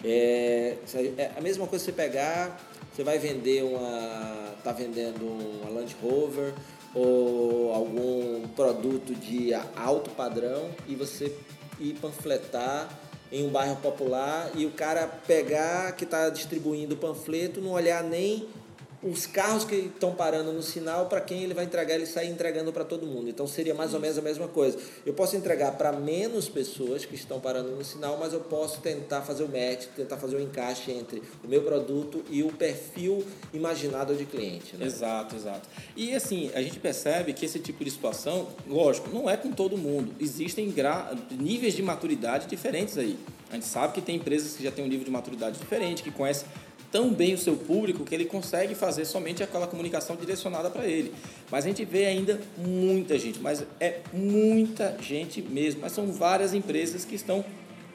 É, 0.05 0.77
é 1.19 1.31
a 1.37 1.41
mesma 1.41 1.67
coisa 1.67 1.85
você 1.85 1.93
pegar, 1.93 2.61
você 2.93 3.05
vai 3.05 3.19
vender 3.19 3.63
uma, 3.63 4.55
tá 4.65 4.73
vendendo 4.73 5.25
uma 5.25 5.71
Land 5.71 5.95
Rover, 6.03 6.53
ou 6.95 7.73
algum 7.73 8.47
produto 8.49 9.15
de 9.15 9.53
alto 9.77 10.11
padrão 10.11 10.71
e 10.87 10.95
você 10.95 11.35
ir 11.81 11.95
panfletar 11.95 12.89
em 13.31 13.47
um 13.47 13.51
bairro 13.51 13.77
popular 13.77 14.51
e 14.55 14.67
o 14.67 14.71
cara 14.71 15.07
pegar 15.07 15.93
que 15.93 16.05
está 16.05 16.29
distribuindo 16.29 16.95
o 16.95 16.99
panfleto, 16.99 17.61
não 17.61 17.71
olhar 17.71 18.03
nem 18.03 18.47
os 19.03 19.27
carros 19.27 19.65
que 19.65 19.75
estão 19.75 20.15
parando 20.15 20.53
no 20.53 20.63
sinal, 20.63 21.07
para 21.07 21.21
quem 21.21 21.43
ele 21.43 21.55
vai 21.55 21.65
entregar, 21.65 21.95
ele 21.95 22.07
sai 22.07 22.27
entregando 22.27 22.73
para 22.73 22.85
todo 22.85 23.05
mundo. 23.05 23.29
Então 23.29 23.47
seria 23.49 23.75
mais 23.75 23.95
ou 23.95 24.01
menos 24.01 24.17
a 24.17 24.23
mesma 24.23 24.47
coisa. 24.47 24.79
Eu 25.05 25.13
posso 25.13 25.37
entregar 25.37 25.73
para 25.73 25.93
menos 25.93 26.49
pessoas 26.49 27.05
que 27.05 27.17
estão 27.17 27.41
parando 27.41 27.71
no 27.71 27.85
sinal, 27.85 28.17
mas 28.19 28.33
eu 28.33 28.41
posso 28.41 28.81
tentar 28.81 29.23
fazer 29.23 29.43
o 29.43 29.49
match, 29.49 29.87
tentar 29.97 30.19
fazer 30.19 30.37
o 30.37 30.41
encaixe 30.41 30.93
entre 30.93 31.21
o 31.43 31.49
meu 31.49 31.63
produto 31.63 32.23
e 32.31 32.45
o 32.45 32.53
perfil 32.53 33.25
imaginado 33.53 34.15
de 34.15 34.25
cliente. 34.25 34.77
Né? 34.77 34.87
Exato, 34.87 35.35
exato. 35.35 35.69
E 35.97 36.15
assim, 36.15 36.51
a 36.55 36.63
gente 36.63 36.79
percebe 36.79 37.33
que 37.33 37.45
esse 37.45 37.59
tipo 37.59 37.85
de 37.85 37.91
situação, 37.91 38.49
lógico, 38.69 39.11
não 39.11 39.29
é 39.29 39.37
com 39.37 39.51
todo 39.51 39.77
mundo. 39.77 40.15
Existem 40.21 40.71
gra... 40.71 41.13
níveis 41.31 41.75
de 41.75 41.83
maturidade 41.83 42.47
diferentes 42.47 42.97
aí. 42.97 43.19
A 43.51 43.55
gente 43.55 43.67
sabe 43.67 43.93
que 43.93 44.01
tem 44.01 44.17
empresas 44.17 44.57
que 44.57 44.63
já 44.63 44.71
têm 44.71 44.83
um 44.83 44.89
nível 44.89 45.05
de 45.05 45.11
maturidade 45.11 45.59
diferente, 45.59 46.03
que 46.03 46.11
conhecem 46.11 46.49
tão 46.93 47.13
bem 47.13 47.33
o 47.33 47.39
seu 47.39 47.57
público 47.57 48.05
que 48.05 48.15
ele 48.15 48.27
consegue 48.27 48.75
fazer 48.75 49.07
somente 49.07 49.43
aquela 49.43 49.67
comunicação 49.67 50.15
direcionada 50.15 50.69
para 50.69 50.87
ele. 50.87 51.13
Mas 51.51 51.65
a 51.65 51.69
gente 51.69 51.85
vê 51.87 52.05
ainda 52.05 52.39
muita 52.57 53.19
gente, 53.19 53.41
mas 53.41 53.65
é 53.81 54.01
muita 54.13 54.97
gente 55.01 55.41
mesmo. 55.41 55.81
Mas 55.81 55.93
são 55.93 56.13
várias 56.13 56.53
empresas 56.53 57.07
que 57.07 57.15
estão 57.15 57.43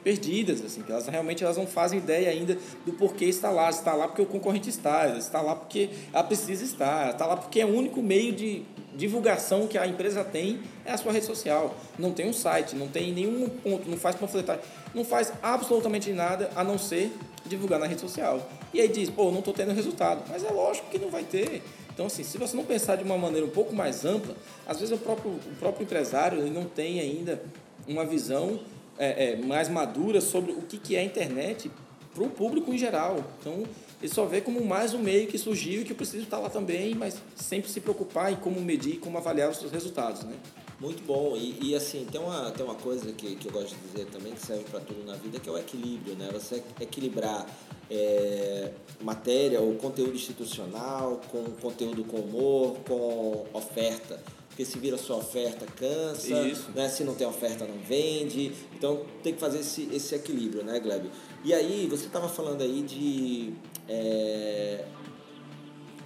perdidas, 0.02 0.64
assim, 0.64 0.82
que 0.82 0.90
elas 0.90 1.06
realmente 1.06 1.44
elas 1.44 1.56
não 1.56 1.66
fazem 1.66 1.98
ideia 1.98 2.30
ainda 2.30 2.58
do 2.84 2.92
porquê 2.92 3.26
está 3.26 3.50
lá. 3.50 3.70
Está 3.70 3.94
lá 3.94 4.08
porque 4.08 4.22
o 4.22 4.26
concorrente 4.26 4.68
está, 4.68 5.16
está 5.16 5.40
lá 5.40 5.54
porque 5.54 5.90
ela 6.12 6.24
precisa 6.24 6.64
estar, 6.64 7.12
está 7.12 7.24
lá 7.24 7.36
porque 7.36 7.60
é 7.60 7.66
o 7.66 7.68
único 7.68 8.02
meio 8.02 8.32
de 8.32 8.64
divulgação 8.96 9.68
que 9.68 9.78
a 9.78 9.86
empresa 9.86 10.24
tem 10.24 10.58
é 10.84 10.92
a 10.92 10.96
sua 10.96 11.12
rede 11.12 11.26
social. 11.26 11.76
Não 11.96 12.12
tem 12.12 12.28
um 12.28 12.32
site, 12.32 12.74
não 12.74 12.88
tem 12.88 13.12
nenhum 13.12 13.48
ponto, 13.48 13.88
não 13.88 13.96
faz 13.96 14.16
panfletagem, 14.16 14.62
não 14.92 15.04
faz 15.04 15.32
absolutamente 15.40 16.12
nada 16.12 16.50
a 16.56 16.64
não 16.64 16.76
ser 16.76 17.12
divulgar 17.48 17.78
na 17.78 17.86
rede 17.86 18.00
social. 18.00 18.48
E 18.72 18.80
aí 18.80 18.88
diz, 18.88 19.10
pô, 19.10 19.30
não 19.30 19.40
estou 19.40 19.54
tendo 19.54 19.72
resultado. 19.72 20.22
Mas 20.28 20.44
é 20.44 20.50
lógico 20.50 20.90
que 20.90 20.98
não 20.98 21.10
vai 21.10 21.24
ter. 21.24 21.62
Então, 21.92 22.06
assim, 22.06 22.22
se 22.22 22.38
você 22.38 22.56
não 22.56 22.64
pensar 22.64 22.96
de 22.96 23.02
uma 23.02 23.18
maneira 23.18 23.44
um 23.46 23.50
pouco 23.50 23.74
mais 23.74 24.04
ampla, 24.04 24.36
às 24.66 24.78
vezes 24.78 24.94
o 24.94 24.98
próprio, 24.98 25.32
o 25.32 25.56
próprio 25.58 25.84
empresário 25.84 26.38
ele 26.38 26.50
não 26.50 26.64
tem 26.64 27.00
ainda 27.00 27.42
uma 27.88 28.04
visão 28.04 28.60
é, 28.98 29.32
é, 29.32 29.36
mais 29.36 29.68
madura 29.68 30.20
sobre 30.20 30.52
o 30.52 30.62
que, 30.62 30.78
que 30.78 30.94
é 30.94 31.00
a 31.00 31.02
internet 31.02 31.70
para 32.14 32.22
o 32.22 32.30
público 32.30 32.72
em 32.72 32.78
geral. 32.78 33.24
Então, 33.40 33.64
ele 34.00 34.12
só 34.12 34.24
vê 34.26 34.40
como 34.40 34.64
mais 34.64 34.94
um 34.94 34.98
meio 34.98 35.26
que 35.26 35.38
surgiu 35.38 35.82
e 35.82 35.84
que 35.84 35.92
eu 35.92 35.96
preciso 35.96 36.24
estar 36.24 36.38
lá 36.38 36.48
também, 36.48 36.94
mas 36.94 37.16
sempre 37.34 37.70
se 37.70 37.80
preocupar 37.80 38.32
em 38.32 38.36
como 38.36 38.60
medir, 38.60 38.98
como 38.98 39.18
avaliar 39.18 39.50
os 39.50 39.58
seus 39.58 39.72
resultados, 39.72 40.22
né? 40.22 40.34
Muito 40.80 41.02
bom. 41.04 41.36
E, 41.36 41.58
e, 41.60 41.74
assim, 41.74 42.06
tem 42.10 42.20
uma, 42.20 42.50
tem 42.52 42.64
uma 42.64 42.76
coisa 42.76 43.12
que, 43.12 43.34
que 43.36 43.48
eu 43.48 43.52
gosto 43.52 43.74
de 43.74 43.88
dizer 43.88 44.06
também, 44.06 44.32
que 44.32 44.44
serve 44.44 44.64
para 44.64 44.80
tudo 44.80 45.04
na 45.04 45.14
vida, 45.14 45.40
que 45.40 45.48
é 45.48 45.52
o 45.52 45.58
equilíbrio, 45.58 46.14
né? 46.14 46.28
Você 46.32 46.62
equilibrar 46.80 47.46
é, 47.90 48.72
matéria 49.02 49.60
ou 49.60 49.74
conteúdo 49.74 50.14
institucional 50.14 51.20
com 51.30 51.44
conteúdo 51.60 52.04
com 52.04 52.18
humor, 52.18 52.76
com 52.86 53.46
oferta. 53.52 54.22
Porque 54.48 54.64
se 54.64 54.78
vira 54.78 54.96
sua 54.98 55.16
oferta, 55.16 55.66
cansa. 55.66 56.42
Né? 56.74 56.88
Se 56.88 57.04
não 57.04 57.14
tem 57.14 57.26
oferta, 57.26 57.64
não 57.64 57.78
vende. 57.78 58.52
Então, 58.76 59.04
tem 59.22 59.32
que 59.32 59.40
fazer 59.40 59.60
esse, 59.60 59.88
esse 59.92 60.14
equilíbrio, 60.14 60.64
né, 60.64 60.80
Gleb? 60.80 61.10
E 61.44 61.54
aí, 61.54 61.86
você 61.88 62.06
estava 62.06 62.28
falando 62.28 62.62
aí 62.62 62.82
de 62.82 63.52
é, 63.88 64.84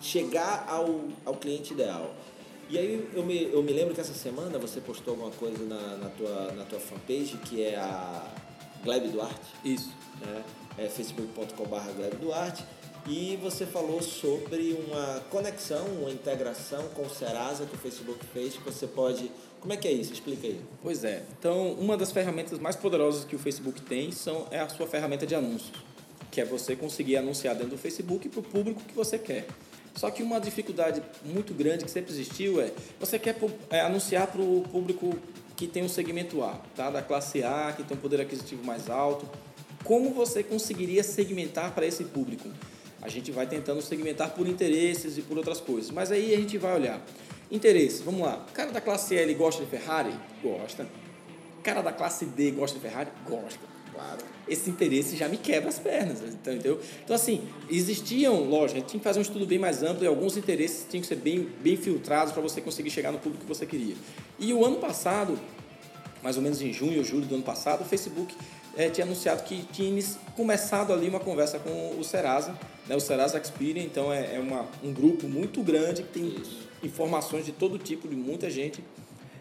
chegar 0.03 0.67
ao, 0.69 1.09
ao 1.25 1.35
cliente 1.35 1.73
ideal. 1.73 2.15
E 2.73 2.79
aí 2.79 3.07
eu 3.13 3.23
me, 3.23 3.43
eu 3.53 3.63
me 3.63 3.71
lembro 3.71 3.93
que 3.93 4.01
essa 4.01 4.15
semana 4.15 4.59
você 4.59 4.81
postou 4.81 5.13
alguma 5.13 5.31
coisa 5.33 5.63
na, 5.67 5.99
na, 5.99 6.09
tua, 6.09 6.53
na 6.53 6.65
tua 6.65 6.81
fanpage, 6.81 7.37
que 7.45 7.63
é 7.63 7.77
a 7.77 8.27
Gleb 8.83 9.09
Duarte. 9.09 9.53
Isso. 9.63 9.91
Né? 10.19 10.43
É 10.79 10.89
facebook.com.br 10.89 11.93
Gleb 11.95 12.17
Duarte. 12.17 12.65
E 13.07 13.39
você 13.43 13.67
falou 13.67 14.01
sobre 14.01 14.73
uma 14.73 15.21
conexão, 15.29 15.85
uma 16.01 16.11
integração 16.11 16.89
com 16.95 17.03
o 17.03 17.11
Serasa 17.11 17.67
que 17.67 17.75
o 17.75 17.79
Facebook 17.79 18.25
fez, 18.33 18.55
que 18.55 18.63
você 18.63 18.87
pode... 18.87 19.31
Como 19.61 19.75
é 19.75 19.77
que 19.77 19.87
é 19.87 19.93
isso? 19.93 20.15
Explica 20.15 20.47
aí. 20.47 20.59
Pois 20.81 21.05
é. 21.05 21.25
Então, 21.39 21.73
uma 21.73 21.95
das 21.99 22.11
ferramentas 22.11 22.59
mais 22.59 22.75
poderosas 22.75 23.23
que 23.27 23.37
o 23.37 23.39
Facebook 23.39 23.83
tem 23.83 24.11
são, 24.13 24.47
é 24.51 24.61
a 24.61 24.69
sua 24.71 24.87
ferramenta 24.87 25.27
de 25.27 25.35
anúncios, 25.35 25.77
que 26.31 26.41
é 26.41 26.45
você 26.47 26.75
conseguir 26.75 27.19
anunciar 27.19 27.55
dentro 27.55 27.73
do 27.73 27.79
Facebook 27.79 28.31
para 28.31 28.41
o 28.41 28.43
público 28.43 28.81
que 28.83 28.95
você 28.95 29.19
quer. 29.19 29.47
Só 29.95 30.11
que 30.11 30.23
uma 30.23 30.41
dificuldade 30.41 31.03
muito 31.25 31.53
grande 31.53 31.85
que 31.85 31.91
sempre 31.91 32.13
existiu 32.13 32.61
é 32.61 32.73
você 32.99 33.19
quer 33.19 33.37
é, 33.71 33.81
anunciar 33.81 34.27
para 34.27 34.41
o 34.41 34.65
público 34.71 35.19
que 35.57 35.67
tem 35.67 35.83
um 35.83 35.89
segmento 35.89 36.43
A, 36.43 36.61
tá? 36.75 36.91
da 36.91 37.03
classe 37.03 37.43
A, 37.45 37.73
que 37.77 37.83
tem 37.83 37.97
um 37.97 38.01
poder 38.01 38.21
aquisitivo 38.21 38.65
mais 38.65 38.89
alto. 38.89 39.29
Como 39.85 40.11
você 40.11 40.43
conseguiria 40.43 41.03
segmentar 41.03 41.73
para 41.73 41.87
esse 41.87 42.05
público? 42.05 42.49
A 43.01 43.09
gente 43.09 43.33
vai 43.33 43.47
tentando 43.47 43.83
segmentar 43.83 44.31
por 44.31 44.47
interesses 44.47 45.19
e 45.19 45.23
por 45.23 45.37
outras 45.37 45.61
coisas. 45.61 45.91
Mas 45.91 46.13
aí 46.13 46.33
a 46.33 46.37
gente 46.37 46.57
vai 46.57 46.75
olhar. 46.75 47.05
Interesse, 47.51 48.03
vamos 48.03 48.23
lá. 48.23 48.47
O 48.49 48.53
cara 48.53 48.71
da 48.71 48.81
classe 48.81 49.15
L 49.17 49.35
gosta 49.35 49.65
de 49.65 49.71
Ferrari? 49.71 50.15
Gosta. 50.43 50.87
O 51.59 51.63
cara 51.63 51.83
da 51.83 51.93
classe 51.93 52.25
D 52.25 52.53
gosta 52.53 52.79
de 52.79 52.83
Ferrari? 52.83 53.11
Gosta. 53.29 53.72
Claro. 53.93 54.19
Esse 54.49 54.71
interesse 54.71 55.17
já 55.17 55.29
me 55.29 55.37
quebra 55.37 55.69
as 55.69 55.79
pernas, 55.79 56.21
entendeu? 56.21 56.81
Então, 57.05 57.15
assim, 57.15 57.43
existiam, 57.71 58.43
lógico, 58.45 58.79
a 58.79 58.81
gente 58.81 58.89
tinha 58.89 59.01
que 59.01 59.05
fazer 59.05 59.19
um 59.19 59.23
estudo 59.23 59.47
bem 59.47 59.59
mais 59.59 59.83
amplo 59.83 60.03
e 60.05 60.07
alguns 60.07 60.37
interesses 60.37 60.87
tinham 60.89 61.01
que 61.01 61.07
ser 61.07 61.17
bem, 61.17 61.49
bem 61.61 61.77
filtrados 61.77 62.33
para 62.33 62.43
você 62.43 62.61
conseguir 62.61 62.91
chegar 62.91 63.13
no 63.13 63.19
público 63.19 63.45
que 63.45 63.49
você 63.49 63.67
queria. 63.67 63.95
E 64.39 64.53
o 64.53 64.65
ano 64.65 64.77
passado, 64.77 65.39
mais 66.23 66.37
ou 66.37 66.43
menos 66.43 66.61
em 66.61 66.73
junho 66.73 66.99
ou 66.99 67.05
julho 67.05 67.27
do 67.27 67.35
ano 67.35 67.45
passado, 67.45 67.83
o 67.83 67.85
Facebook 67.85 68.35
é, 68.77 68.89
tinha 68.89 69.05
anunciado 69.05 69.43
que 69.43 69.63
tinha 69.73 70.03
começado 70.35 70.93
ali 70.93 71.09
uma 71.09 71.21
conversa 71.21 71.59
com 71.59 71.99
o 71.99 72.05
Serasa, 72.05 72.59
né, 72.87 72.97
o 72.97 73.01
Serasa 73.01 73.39
Experian, 73.39 73.83
então 73.83 74.13
é, 74.13 74.37
é 74.37 74.41
uma, 74.41 74.67
um 74.83 74.93
grupo 74.93 75.29
muito 75.29 75.63
grande 75.63 76.03
que 76.03 76.09
tem 76.09 76.29
Isso. 76.29 76.69
informações 76.83 77.45
de 77.45 77.53
todo 77.53 77.79
tipo, 77.79 78.09
de 78.09 78.17
muita 78.17 78.51
gente 78.51 78.83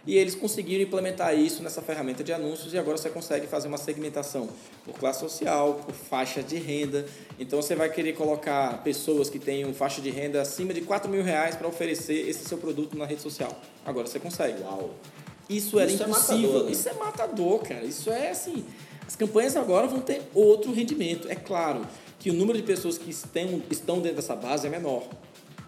e 0.06 0.18
eles 0.18 0.34
conseguiram 0.34 0.84
implementar 0.84 1.38
isso 1.38 1.62
nessa 1.62 1.82
ferramenta 1.82 2.24
de 2.24 2.34
anúncios 2.34 2.74
e 2.74 2.78
agora 2.78 2.98
você 2.98 3.10
consegue 3.10 3.46
fazer 3.46 3.68
uma 3.68 3.78
segmentação 3.78 4.50
por 4.84 4.96
classe 4.96 5.20
social, 5.20 5.76
por 5.86 5.94
faixa 5.94 6.42
de 6.42 6.58
renda. 6.58 7.06
Então 7.40 7.62
você 7.62 7.76
vai 7.76 7.90
querer 7.90 8.14
colocar 8.14 8.82
pessoas 8.84 9.30
que 9.30 9.38
tenham 9.38 9.74
faixa 9.74 10.02
de 10.02 10.10
renda 10.10 10.42
acima 10.42 10.74
de 10.74 10.82
4 10.82 11.10
mil 11.10 11.24
reais 11.24 11.56
para 11.56 11.68
oferecer 11.68 12.28
esse 12.28 12.46
seu 12.46 12.58
produto 12.58 12.98
na 12.98 13.06
rede 13.06 13.22
social. 13.22 13.56
Agora 13.86 14.08
você 14.08 14.20
consegue. 14.20 14.62
Uau! 14.64 14.96
Isso 15.48 15.80
era 15.80 15.92
isso 15.92 16.02
é 16.02 16.08
impossível. 16.08 16.38
É 16.38 16.42
matador, 16.42 16.64
né? 16.64 16.72
Isso 16.72 16.90
é 16.90 16.94
matador, 16.94 17.60
cara. 17.60 17.86
Isso 17.86 18.10
é 18.10 18.30
assim. 18.32 18.66
As 19.06 19.16
campanhas 19.16 19.56
agora 19.56 19.88
vão 19.88 20.00
ter 20.00 20.22
outro 20.34 20.72
rendimento. 20.72 21.30
É 21.30 21.36
claro 21.36 21.86
que 22.18 22.30
o 22.30 22.34
número 22.34 22.58
de 22.58 22.64
pessoas 22.64 22.98
que 22.98 23.12
estão, 23.12 23.62
estão 23.70 24.00
dentro 24.00 24.16
dessa 24.16 24.36
base 24.36 24.66
é 24.66 24.70
menor. 24.70 25.04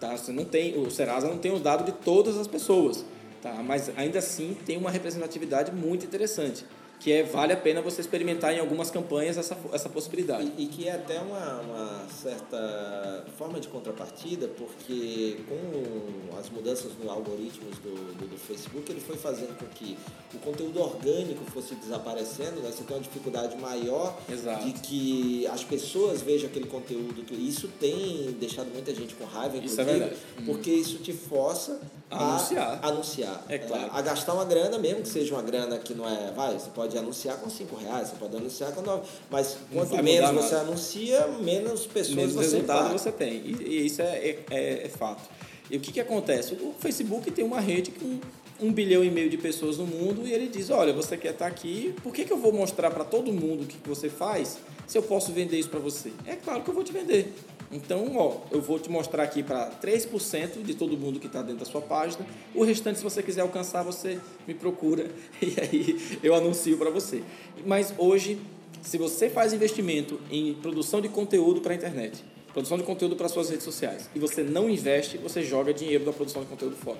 Tá? 0.00 0.16
Você 0.16 0.32
não 0.32 0.44
tem, 0.44 0.78
o 0.78 0.90
Serasa 0.90 1.28
não 1.28 1.38
tem 1.38 1.52
o 1.52 1.58
dado 1.58 1.84
de 1.84 1.92
todas 1.92 2.36
as 2.38 2.46
pessoas. 2.46 3.04
Tá? 3.44 3.62
Mas 3.62 3.90
ainda 3.94 4.20
assim 4.20 4.56
tem 4.64 4.78
uma 4.78 4.90
representatividade 4.90 5.70
muito 5.70 6.06
interessante, 6.06 6.64
que 7.04 7.12
é 7.12 7.22
vale 7.22 7.52
a 7.52 7.56
pena 7.58 7.82
você 7.82 8.00
experimentar 8.00 8.54
em 8.54 8.58
algumas 8.58 8.90
campanhas 8.90 9.36
essa, 9.36 9.54
essa 9.74 9.90
possibilidade. 9.90 10.50
E, 10.56 10.62
e 10.62 10.66
que 10.68 10.88
é 10.88 10.92
até 10.92 11.20
uma, 11.20 11.60
uma 11.60 12.08
certa 12.08 13.26
forma 13.36 13.60
de 13.60 13.68
contrapartida, 13.68 14.48
porque 14.48 15.36
com 15.46 16.38
as 16.38 16.48
mudanças 16.48 16.92
no 16.98 17.10
algoritmos 17.10 17.76
do, 17.80 17.94
do, 18.14 18.30
do, 18.30 18.38
Facebook, 18.38 18.90
ele 18.90 19.02
foi 19.02 19.18
fazendo 19.18 19.54
com 19.58 19.66
que 19.66 19.98
o 20.32 20.38
conteúdo 20.38 20.80
orgânico 20.80 21.44
fosse 21.50 21.74
desaparecendo, 21.74 22.62
né? 22.62 22.72
Você 22.72 22.82
tem 22.84 22.96
uma 22.96 23.02
dificuldade 23.02 23.54
maior 23.58 24.18
Exato. 24.26 24.64
de 24.64 24.72
que 24.72 25.46
as 25.48 25.62
pessoas 25.62 26.22
vejam 26.22 26.48
aquele 26.48 26.66
conteúdo. 26.66 27.22
Que 27.22 27.34
isso 27.34 27.68
tem 27.78 28.34
deixado 28.40 28.72
muita 28.72 28.94
gente 28.94 29.14
com 29.14 29.24
raiva, 29.24 29.58
isso 29.58 29.78
é 29.78 29.84
verdade. 29.84 30.16
porque 30.46 30.70
isso 30.70 30.96
te 31.00 31.12
força 31.12 31.78
a 32.10 32.30
anunciar. 32.30 32.78
anunciar. 32.82 33.44
É 33.48 33.58
claro. 33.58 33.90
A 33.92 34.00
gastar 34.00 34.32
uma 34.32 34.44
grana, 34.44 34.78
mesmo 34.78 35.02
que 35.02 35.08
seja 35.08 35.34
uma 35.34 35.42
grana 35.42 35.78
que 35.78 35.92
não 35.92 36.08
é. 36.08 36.32
Vai, 36.32 36.54
você 36.54 36.70
pode 36.70 36.93
anunciar 36.98 37.36
com 37.38 37.50
5 37.50 37.76
reais, 37.76 38.08
você 38.08 38.16
pode 38.16 38.36
anunciar 38.36 38.72
com 38.72 38.82
9. 38.82 39.02
Mas 39.30 39.56
quanto 39.72 40.02
menos 40.02 40.30
você 40.30 40.54
nada. 40.54 40.68
anuncia, 40.68 41.26
menos 41.40 41.86
pessoas 41.86 42.16
menos 42.16 42.32
você 42.34 42.56
resultado 42.56 42.92
você 42.92 43.12
tem. 43.12 43.34
E, 43.44 43.56
e 43.62 43.86
isso 43.86 44.02
é, 44.02 44.04
é, 44.06 44.44
é, 44.50 44.86
é, 44.86 44.88
fato. 44.88 45.22
E 45.70 45.76
o 45.76 45.80
que, 45.80 45.92
que 45.92 46.00
acontece? 46.00 46.54
O 46.54 46.74
Facebook 46.78 47.30
tem 47.30 47.44
uma 47.44 47.60
rede 47.60 47.90
com 47.90 48.18
um 48.64 48.72
bilhão 48.72 49.04
e 49.04 49.10
meio 49.10 49.28
de 49.28 49.36
pessoas 49.36 49.76
no 49.76 49.86
mundo 49.86 50.26
e 50.26 50.32
ele 50.32 50.48
diz: 50.48 50.70
olha, 50.70 50.92
você 50.92 51.16
quer 51.16 51.32
estar 51.32 51.46
aqui, 51.46 51.94
por 52.02 52.12
que, 52.12 52.24
que 52.24 52.32
eu 52.32 52.38
vou 52.38 52.52
mostrar 52.52 52.90
para 52.90 53.04
todo 53.04 53.32
mundo 53.32 53.64
o 53.64 53.66
que, 53.66 53.76
que 53.76 53.88
você 53.88 54.08
faz 54.08 54.58
se 54.86 54.96
eu 54.96 55.02
posso 55.02 55.32
vender 55.32 55.58
isso 55.58 55.68
para 55.68 55.80
você? 55.80 56.12
É 56.26 56.36
claro 56.36 56.62
que 56.62 56.70
eu 56.70 56.74
vou 56.74 56.82
te 56.82 56.92
vender. 56.92 57.32
Então, 57.70 58.16
ó, 58.16 58.36
eu 58.52 58.60
vou 58.60 58.78
te 58.78 58.88
mostrar 58.88 59.24
aqui 59.24 59.42
para 59.42 59.70
3% 59.82 60.62
de 60.62 60.74
todo 60.74 60.96
mundo 60.96 61.18
que 61.18 61.26
está 61.26 61.42
dentro 61.42 61.58
da 61.58 61.64
sua 61.64 61.80
página. 61.80 62.24
O 62.54 62.62
restante, 62.62 62.98
se 62.98 63.04
você 63.04 63.22
quiser 63.22 63.40
alcançar, 63.40 63.82
você 63.82 64.18
me 64.46 64.54
procura 64.54 65.10
e 65.42 65.60
aí 65.60 66.18
eu 66.22 66.34
anuncio 66.34 66.76
para 66.78 66.90
você. 66.90 67.22
Mas 67.66 67.92
hoje, 67.98 68.38
se 68.80 68.96
você 68.96 69.28
faz 69.28 69.52
investimento 69.52 70.20
em 70.30 70.54
produção 70.54 71.00
de 71.00 71.08
conteúdo 71.08 71.60
para 71.60 71.72
a 71.72 71.76
internet, 71.76 72.22
produção 72.52 72.78
de 72.78 72.84
conteúdo 72.84 73.16
para 73.16 73.28
suas 73.28 73.50
redes 73.50 73.64
sociais, 73.64 74.08
e 74.14 74.18
você 74.20 74.44
não 74.44 74.70
investe, 74.70 75.18
você 75.18 75.42
joga 75.42 75.74
dinheiro 75.74 76.04
da 76.04 76.12
produção 76.12 76.42
de 76.42 76.48
conteúdo 76.48 76.76
fora. 76.76 76.98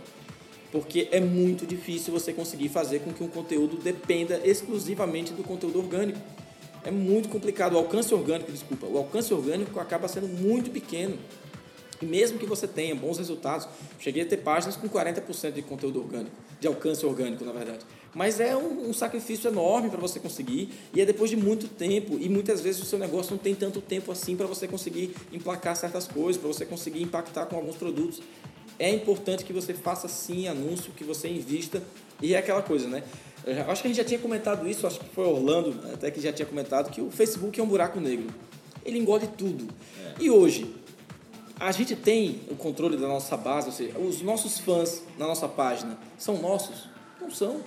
Porque 0.75 1.07
é 1.13 1.21
muito 1.21 1.65
difícil 1.65 2.13
você 2.13 2.33
conseguir 2.33 2.69
fazer 2.69 2.99
com 2.99 3.13
que 3.13 3.23
um 3.23 3.29
conteúdo 3.29 3.77
dependa 3.77 4.41
exclusivamente 4.45 5.33
do 5.33 5.45
conteúdo 5.45 5.79
orgânico 5.79 6.19
é 6.83 6.91
muito 6.91 7.29
complicado. 7.29 7.75
O 7.75 7.79
alcance 7.79 8.13
orgânico, 8.13 8.51
desculpa, 8.51 8.85
o 8.85 8.99
alcance 8.99 9.33
orgânico 9.33 9.79
acaba 9.79 10.09
sendo 10.09 10.27
muito 10.27 10.73
pequeno. 10.73 11.17
E 12.03 12.05
mesmo 12.05 12.41
que 12.41 12.45
você 12.45 12.67
tenha 12.67 12.93
bons 12.93 13.19
resultados, 13.19 13.69
cheguei 14.01 14.25
a 14.25 14.27
ter 14.27 14.39
páginas 14.39 14.75
com 14.75 14.89
40% 14.89 15.53
de 15.53 15.63
conteúdo 15.63 16.01
orgânico, 16.01 16.35
de 16.59 16.67
alcance 16.67 17.07
orgânico, 17.07 17.45
na 17.45 17.53
verdade. 17.53 17.87
Mas 18.13 18.41
é 18.41 18.57
um, 18.57 18.91
um 18.91 18.93
sacrifício 18.93 19.49
enorme 19.49 19.89
para 19.91 20.01
você 20.01 20.19
conseguir, 20.19 20.71
e 20.93 21.01
é 21.01 21.07
depois 21.07 21.31
de 21.31 21.37
muito 21.37 21.69
tempo, 21.69 22.19
e 22.21 22.29
muitas 22.29 22.61
vezes 22.61 22.83
o 22.83 22.85
seu 22.85 22.99
negócio 22.99 23.31
não 23.31 23.39
tem 23.39 23.55
tanto 23.55 23.81
tempo 23.81 24.11
assim 24.11 24.35
para 24.35 24.49
você 24.49 24.67
conseguir 24.67 25.15
emplacar 25.33 25.77
certas 25.77 26.09
coisas, 26.09 26.37
para 26.37 26.49
você 26.49 26.67
conseguir 26.67 27.01
impactar 27.01 27.47
com 27.47 27.55
alguns 27.55 27.77
produtos. 27.77 28.21
É 28.79 28.91
importante 28.91 29.45
que 29.45 29.53
você 29.53 29.73
faça 29.75 30.09
sim 30.09 30.49
anúncio, 30.49 30.93
que 30.93 31.05
você 31.05 31.29
invista, 31.29 31.83
e 32.21 32.35
é 32.35 32.39
aquela 32.39 32.63
coisa, 32.63 32.89
né? 32.89 33.03
Eu 33.47 33.71
acho 33.71 33.83
que 33.83 33.89
a 33.89 33.91
gente 33.91 33.99
já 33.99 34.05
tinha 34.05 34.19
comentado 34.19 34.67
isso, 34.67 34.87
acho 34.87 34.99
que 34.99 35.09
foi 35.11 35.25
Orlando 35.25 35.79
até 35.93 36.11
que 36.11 36.21
já 36.21 36.33
tinha 36.33 36.47
comentado 36.47 36.91
que 36.91 37.01
o 37.01 37.11
Facebook 37.11 37.61
é 37.61 37.63
um 37.63 37.67
buraco 37.67 38.01
negro. 38.01 38.27
Ele 38.85 38.99
engole 38.99 39.27
tudo. 39.27 39.69
É. 40.19 40.23
E 40.23 40.31
hoje, 40.31 40.75
a 41.61 41.71
gente 41.71 41.95
tem 41.95 42.41
o 42.51 42.57
controle 42.57 42.97
da 42.97 43.07
nossa 43.07 43.37
base, 43.37 43.67
ou 43.67 43.73
seja, 43.73 43.99
os 43.99 44.23
nossos 44.23 44.59
fãs 44.59 45.03
na 45.19 45.27
nossa 45.27 45.47
página 45.47 45.99
são 46.19 46.39
nossos? 46.41 46.89
Não 47.21 47.31
são. 47.31 47.61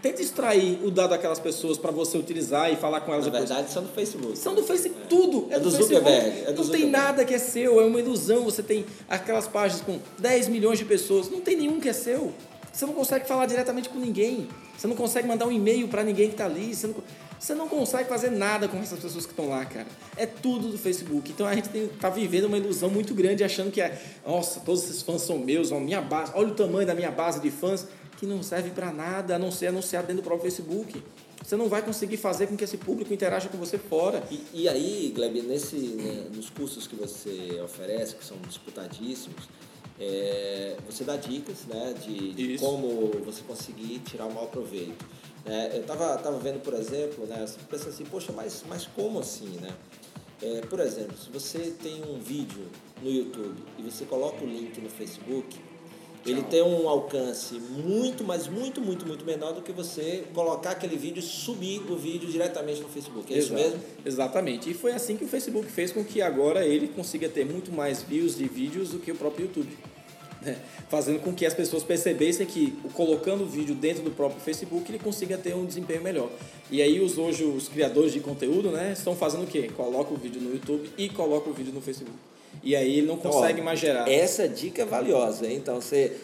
Tenta 0.00 0.22
extrair 0.22 0.80
o 0.84 0.90
dado 0.90 1.10
daquelas 1.10 1.40
pessoas 1.40 1.76
para 1.76 1.90
você 1.90 2.16
utilizar 2.16 2.72
e 2.72 2.76
falar 2.76 3.00
com 3.00 3.12
elas 3.12 3.26
Na 3.26 3.32
depois. 3.32 3.48
verdade, 3.48 3.72
são 3.72 3.82
do 3.82 3.88
Facebook. 3.88 4.38
São 4.38 4.54
do 4.54 4.62
Facebook, 4.62 5.02
é. 5.02 5.06
tudo 5.08 5.46
é, 5.50 5.54
é 5.54 5.58
do, 5.58 5.64
do 5.64 5.70
Zuckerberg. 5.70 6.44
É 6.46 6.52
do 6.52 6.64
não 6.64 6.70
tem 6.70 6.88
nada 6.88 7.24
que 7.24 7.34
é 7.34 7.38
seu, 7.38 7.80
é 7.80 7.84
uma 7.84 7.98
ilusão. 7.98 8.44
Você 8.44 8.62
tem 8.62 8.86
aquelas 9.08 9.48
páginas 9.48 9.82
com 9.82 9.98
10 10.18 10.48
milhões 10.48 10.78
de 10.78 10.84
pessoas, 10.84 11.30
não 11.30 11.40
tem 11.40 11.56
nenhum 11.56 11.80
que 11.80 11.88
é 11.88 11.92
seu. 11.92 12.32
Você 12.72 12.86
não 12.86 12.92
consegue 12.92 13.26
falar 13.26 13.46
diretamente 13.46 13.88
com 13.88 13.98
ninguém. 13.98 14.46
Você 14.76 14.86
não 14.86 14.94
consegue 14.94 15.26
mandar 15.26 15.46
um 15.46 15.50
e-mail 15.50 15.88
para 15.88 16.04
ninguém 16.04 16.28
que 16.28 16.34
está 16.34 16.44
ali. 16.44 16.72
Você 16.72 16.86
não, 16.86 16.94
você 17.36 17.54
não 17.54 17.68
consegue 17.68 18.08
fazer 18.08 18.30
nada 18.30 18.68
com 18.68 18.76
essas 18.78 19.00
pessoas 19.00 19.26
que 19.26 19.32
estão 19.32 19.48
lá, 19.48 19.64
cara. 19.64 19.86
É 20.16 20.26
tudo 20.26 20.68
do 20.68 20.78
Facebook. 20.78 21.32
Então 21.32 21.44
a 21.44 21.54
gente 21.56 21.76
está 21.76 22.08
vivendo 22.08 22.44
uma 22.44 22.56
ilusão 22.56 22.88
muito 22.88 23.14
grande 23.14 23.42
achando 23.42 23.72
que 23.72 23.80
é, 23.80 24.00
nossa, 24.24 24.60
todos 24.60 24.84
esses 24.84 25.02
fãs 25.02 25.22
são 25.22 25.38
meus, 25.38 25.72
a 25.72 25.80
minha 25.80 26.00
base, 26.00 26.30
olha 26.36 26.48
o 26.48 26.54
tamanho 26.54 26.86
da 26.86 26.94
minha 26.94 27.10
base 27.10 27.40
de 27.40 27.50
fãs, 27.50 27.88
que 28.18 28.26
não 28.26 28.42
serve 28.42 28.70
para 28.70 28.92
nada 28.92 29.36
a 29.36 29.38
não 29.38 29.50
ser 29.50 29.68
anunciar 29.68 30.02
dentro 30.02 30.22
do 30.22 30.24
próprio 30.24 30.50
Facebook. 30.50 31.00
Você 31.42 31.56
não 31.56 31.68
vai 31.68 31.82
conseguir 31.82 32.16
fazer 32.16 32.48
com 32.48 32.56
que 32.56 32.64
esse 32.64 32.76
público 32.76 33.14
interaja 33.14 33.48
com 33.48 33.56
você 33.56 33.78
fora. 33.78 34.22
E, 34.28 34.44
e 34.52 34.68
aí, 34.68 35.12
Gleb, 35.14 35.40
nesse, 35.42 35.76
né, 35.76 36.26
nos 36.34 36.50
cursos 36.50 36.86
que 36.88 36.96
você 36.96 37.60
oferece, 37.64 38.16
que 38.16 38.24
são 38.24 38.36
disputadíssimos, 38.38 39.48
é, 40.00 40.76
você 40.84 41.04
dá 41.04 41.16
dicas 41.16 41.64
né, 41.66 41.94
de, 42.04 42.34
de 42.34 42.58
como 42.58 43.12
você 43.24 43.42
conseguir 43.46 44.00
tirar 44.00 44.26
o 44.26 44.34
maior 44.34 44.48
proveito. 44.48 45.06
É, 45.46 45.76
eu 45.76 45.82
estava 45.82 46.18
tava 46.18 46.38
vendo, 46.40 46.60
por 46.60 46.74
exemplo, 46.74 47.24
né, 47.24 47.46
você 47.46 47.58
pensa 47.70 47.88
assim, 47.88 48.04
poxa, 48.04 48.32
mas, 48.32 48.64
mas 48.68 48.84
como 48.86 49.20
assim? 49.20 49.58
Né? 49.60 49.70
É, 50.42 50.60
por 50.62 50.80
exemplo, 50.80 51.16
se 51.16 51.30
você 51.30 51.72
tem 51.82 52.02
um 52.04 52.18
vídeo 52.18 52.66
no 53.00 53.10
YouTube 53.10 53.62
e 53.78 53.82
você 53.82 54.04
coloca 54.04 54.44
o 54.44 54.46
link 54.46 54.80
no 54.80 54.90
Facebook, 54.90 55.56
ele 56.30 56.42
tem 56.42 56.62
um 56.62 56.88
alcance 56.88 57.54
muito, 57.54 58.24
mas 58.24 58.46
muito, 58.46 58.80
muito, 58.80 59.06
muito 59.06 59.24
menor 59.24 59.52
do 59.52 59.62
que 59.62 59.72
você 59.72 60.24
colocar 60.34 60.70
aquele 60.70 60.96
vídeo 60.96 61.20
e 61.20 61.22
subir 61.22 61.80
o 61.90 61.96
vídeo 61.96 62.28
diretamente 62.28 62.80
no 62.80 62.88
Facebook. 62.88 63.32
É 63.32 63.38
Exato. 63.38 63.60
isso 63.60 63.70
mesmo? 63.70 63.80
Exatamente. 64.04 64.70
E 64.70 64.74
foi 64.74 64.92
assim 64.92 65.16
que 65.16 65.24
o 65.24 65.28
Facebook 65.28 65.70
fez 65.70 65.92
com 65.92 66.04
que 66.04 66.22
agora 66.22 66.64
ele 66.64 66.88
consiga 66.88 67.28
ter 67.28 67.44
muito 67.44 67.72
mais 67.72 68.02
views 68.02 68.36
de 68.36 68.48
vídeos 68.48 68.90
do 68.90 68.98
que 68.98 69.12
o 69.12 69.14
próprio 69.14 69.46
YouTube. 69.46 69.76
Né? 70.40 70.56
Fazendo 70.88 71.20
com 71.20 71.34
que 71.34 71.44
as 71.44 71.54
pessoas 71.54 71.82
percebessem 71.82 72.46
que, 72.46 72.72
colocando 72.94 73.42
o 73.42 73.46
vídeo 73.46 73.74
dentro 73.74 74.02
do 74.02 74.10
próprio 74.10 74.40
Facebook, 74.40 74.90
ele 74.90 74.98
consiga 74.98 75.36
ter 75.36 75.54
um 75.54 75.64
desempenho 75.64 76.02
melhor. 76.02 76.30
E 76.70 76.80
aí, 76.80 77.00
os, 77.00 77.18
hoje, 77.18 77.44
os 77.44 77.68
criadores 77.68 78.12
de 78.12 78.20
conteúdo 78.20 78.70
né, 78.70 78.92
estão 78.92 79.16
fazendo 79.16 79.44
o 79.44 79.46
quê? 79.46 79.70
Coloca 79.76 80.12
o 80.12 80.16
vídeo 80.16 80.40
no 80.40 80.52
YouTube 80.52 80.90
e 80.96 81.08
coloca 81.08 81.50
o 81.50 81.52
vídeo 81.52 81.72
no 81.72 81.80
Facebook. 81.80 82.16
E 82.62 82.74
aí 82.76 82.98
ele 82.98 83.06
não 83.06 83.14
então, 83.14 83.30
consegue 83.30 83.60
mais 83.62 83.78
gerar. 83.78 84.08
Essa 84.08 84.48
dica 84.48 84.82
é 84.82 84.84
valiosa, 84.84 85.46
hein? 85.46 85.56
Então 85.56 85.80
você 85.80 86.16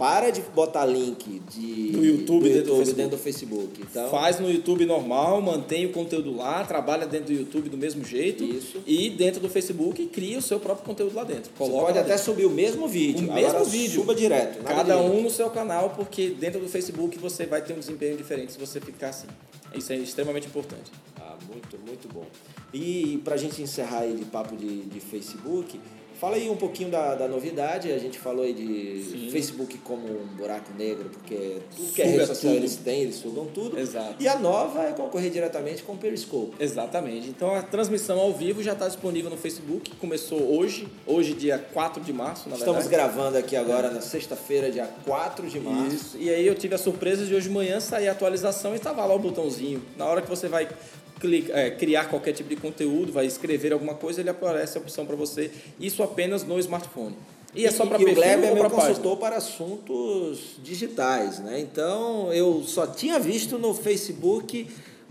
para 0.00 0.30
de 0.30 0.40
botar 0.40 0.86
link 0.86 1.42
de, 1.50 1.92
do 1.92 2.02
YouTube, 2.02 2.48
do 2.48 2.54
dentro, 2.54 2.64
do 2.64 2.76
Facebook. 2.76 2.96
dentro 2.96 3.10
do 3.18 3.22
Facebook. 3.22 3.82
Então, 3.82 4.08
Faz 4.08 4.40
no 4.40 4.50
YouTube 4.50 4.86
normal, 4.86 5.42
mantém 5.42 5.84
o 5.84 5.92
conteúdo 5.92 6.34
lá, 6.34 6.64
trabalha 6.64 7.06
dentro 7.06 7.26
do 7.26 7.32
YouTube 7.34 7.68
do 7.68 7.76
mesmo 7.76 8.02
jeito. 8.02 8.42
Isso. 8.42 8.82
E 8.86 9.10
dentro 9.10 9.42
do 9.42 9.50
Facebook 9.50 10.06
cria 10.06 10.38
o 10.38 10.42
seu 10.42 10.58
próprio 10.58 10.86
conteúdo 10.86 11.14
lá 11.14 11.22
dentro. 11.22 11.52
Coloca 11.52 11.76
Você 11.76 11.84
pode 11.84 11.98
até 11.98 12.08
dentro. 12.08 12.24
subir 12.24 12.46
o 12.46 12.50
mesmo 12.50 12.88
vídeo. 12.88 13.28
O 13.28 13.34
mesmo 13.34 13.62
vídeo. 13.66 14.00
Suba 14.00 14.14
direto. 14.14 14.64
Cada 14.64 14.96
um 14.96 15.20
no 15.20 15.28
seu 15.28 15.50
canal, 15.50 15.90
porque 15.90 16.30
dentro 16.30 16.60
do 16.60 16.68
Facebook 16.68 17.18
você 17.18 17.44
vai 17.44 17.60
ter 17.60 17.74
um 17.74 17.78
desempenho 17.78 18.16
diferente 18.16 18.52
se 18.52 18.58
você 18.58 18.80
ficar 18.80 19.10
assim. 19.10 19.28
Isso 19.74 19.92
é 19.92 19.96
extremamente 19.96 20.46
importante. 20.46 20.90
Muito, 21.48 21.78
muito 21.78 22.08
bom. 22.08 22.26
E 22.72 23.20
para 23.24 23.34
a 23.34 23.38
gente 23.38 23.62
encerrar 23.62 24.00
aí 24.00 24.16
de 24.16 24.24
papo 24.24 24.56
de, 24.56 24.82
de 24.82 25.00
Facebook, 25.00 25.80
Fala 26.20 26.36
aí 26.36 26.50
um 26.50 26.56
pouquinho 26.56 26.90
da, 26.90 27.14
da 27.14 27.26
novidade. 27.26 27.90
A 27.90 27.98
gente 27.98 28.18
falou 28.18 28.44
aí 28.44 28.52
de 28.52 29.02
Sim. 29.04 29.30
Facebook 29.30 29.78
como 29.78 30.06
um 30.06 30.26
buraco 30.36 30.70
negro, 30.76 31.08
porque 31.08 31.62
tudo 31.74 31.92
que 31.94 32.02
é 32.02 32.04
rede 32.04 32.26
social 32.26 32.52
eles 32.52 32.76
têm, 32.76 33.00
eles 33.04 33.14
sugam 33.14 33.46
tudo. 33.46 33.78
Exato. 33.78 34.16
E 34.20 34.28
a 34.28 34.38
nova 34.38 34.82
é 34.82 34.92
concorrer 34.92 35.30
diretamente 35.30 35.82
com 35.82 35.94
o 35.94 35.96
Periscope. 35.96 36.54
Exatamente. 36.60 37.30
Então 37.30 37.54
a 37.54 37.62
transmissão 37.62 38.20
ao 38.20 38.34
vivo 38.34 38.62
já 38.62 38.74
está 38.74 38.86
disponível 38.86 39.30
no 39.30 39.38
Facebook. 39.38 39.92
Começou 39.96 40.58
hoje, 40.58 40.86
hoje 41.06 41.32
dia 41.32 41.58
4 41.58 42.02
de 42.02 42.12
março, 42.12 42.50
na 42.50 42.56
Estamos 42.56 42.84
verdade. 42.84 43.12
gravando 43.14 43.38
aqui 43.38 43.56
agora 43.56 43.88
é. 43.88 43.90
na 43.90 44.02
sexta-feira, 44.02 44.70
dia 44.70 44.90
4 45.06 45.48
de 45.48 45.58
março. 45.58 45.96
Isso. 45.96 46.18
E 46.18 46.28
aí 46.28 46.46
eu 46.46 46.54
tive 46.54 46.74
a 46.74 46.78
surpresa 46.78 47.24
de 47.24 47.34
hoje 47.34 47.48
de 47.48 47.54
manhã 47.54 47.80
sair 47.80 48.08
a 48.08 48.12
atualização 48.12 48.74
e 48.74 48.76
estava 48.76 49.02
lá 49.06 49.14
o 49.14 49.18
botãozinho. 49.18 49.82
Na 49.96 50.04
hora 50.04 50.20
que 50.20 50.28
você 50.28 50.48
vai 50.48 50.68
clicar, 51.20 51.58
é, 51.58 51.70
criar 51.70 52.08
qualquer 52.08 52.32
tipo 52.32 52.48
de 52.48 52.56
conteúdo, 52.56 53.12
vai 53.12 53.26
escrever 53.26 53.72
alguma 53.72 53.94
coisa, 53.94 54.20
ele 54.20 54.30
aparece 54.30 54.78
a 54.78 54.80
opção 54.80 55.04
para 55.06 55.14
você. 55.14 55.50
Isso 55.78 56.02
apenas 56.02 56.42
no 56.42 56.58
smartphone. 56.58 57.14
E 57.54 57.66
é 57.66 57.70
só 57.70 57.84
para 57.84 57.98
perfil 57.98 58.12
o 58.12 58.16
Gleb 58.16 58.44
é 58.44 58.54
meu 58.54 58.70
consultor 58.70 59.16
para 59.16 59.36
assuntos 59.36 60.56
digitais, 60.62 61.40
né? 61.40 61.58
Então 61.58 62.32
eu 62.32 62.62
só 62.64 62.86
tinha 62.86 63.18
visto 63.18 63.58
no 63.58 63.74
Facebook 63.74 64.68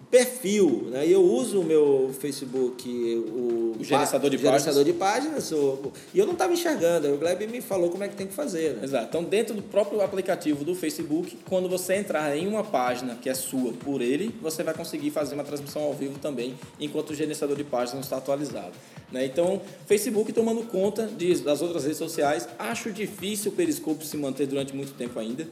perfil, 0.09 0.87
né? 0.89 1.05
E 1.05 1.11
eu 1.11 1.21
uso 1.21 1.61
o 1.61 1.63
meu 1.63 2.11
Facebook, 2.19 2.89
o, 2.89 3.75
o 3.79 3.83
gerenciador, 3.83 4.29
de, 4.29 4.37
gerenciador 4.37 4.83
páginas. 4.83 4.85
de 4.85 4.93
páginas, 4.93 5.51
o, 5.51 5.91
e 6.13 6.17
eu 6.17 6.25
não 6.25 6.33
estava 6.33 6.51
enxergando. 6.51 7.13
O 7.13 7.17
Gleb 7.17 7.45
me 7.45 7.61
falou 7.61 7.89
como 7.91 8.03
é 8.03 8.07
que 8.07 8.15
tem 8.15 8.25
que 8.25 8.33
fazer. 8.33 8.73
Né? 8.75 8.85
Exato. 8.85 9.05
Então, 9.07 9.23
dentro 9.23 9.53
do 9.53 9.61
próprio 9.61 10.01
aplicativo 10.01 10.63
do 10.63 10.73
Facebook, 10.73 11.37
quando 11.47 11.69
você 11.69 11.95
entrar 11.95 12.35
em 12.35 12.47
uma 12.47 12.63
página 12.63 13.15
que 13.21 13.29
é 13.29 13.35
sua 13.35 13.71
por 13.73 14.01
ele, 14.01 14.33
você 14.41 14.63
vai 14.63 14.73
conseguir 14.73 15.11
fazer 15.11 15.35
uma 15.35 15.43
transmissão 15.43 15.83
ao 15.83 15.93
vivo 15.93 16.17
também, 16.17 16.55
enquanto 16.79 17.11
o 17.11 17.15
gerenciador 17.15 17.55
de 17.55 17.63
páginas 17.63 17.93
não 17.93 18.01
está 18.01 18.17
atualizado. 18.17 18.73
Né? 19.11 19.25
Então, 19.25 19.61
Facebook 19.85 20.33
tomando 20.33 20.63
conta 20.63 21.05
de, 21.05 21.35
das 21.41 21.61
outras 21.61 21.83
redes 21.83 21.99
sociais, 21.99 22.49
acho 22.57 22.91
difícil 22.91 23.51
o 23.51 23.55
Periscope 23.55 24.03
se 24.05 24.17
manter 24.17 24.47
durante 24.47 24.75
muito 24.75 24.93
tempo 24.93 25.19
ainda, 25.19 25.47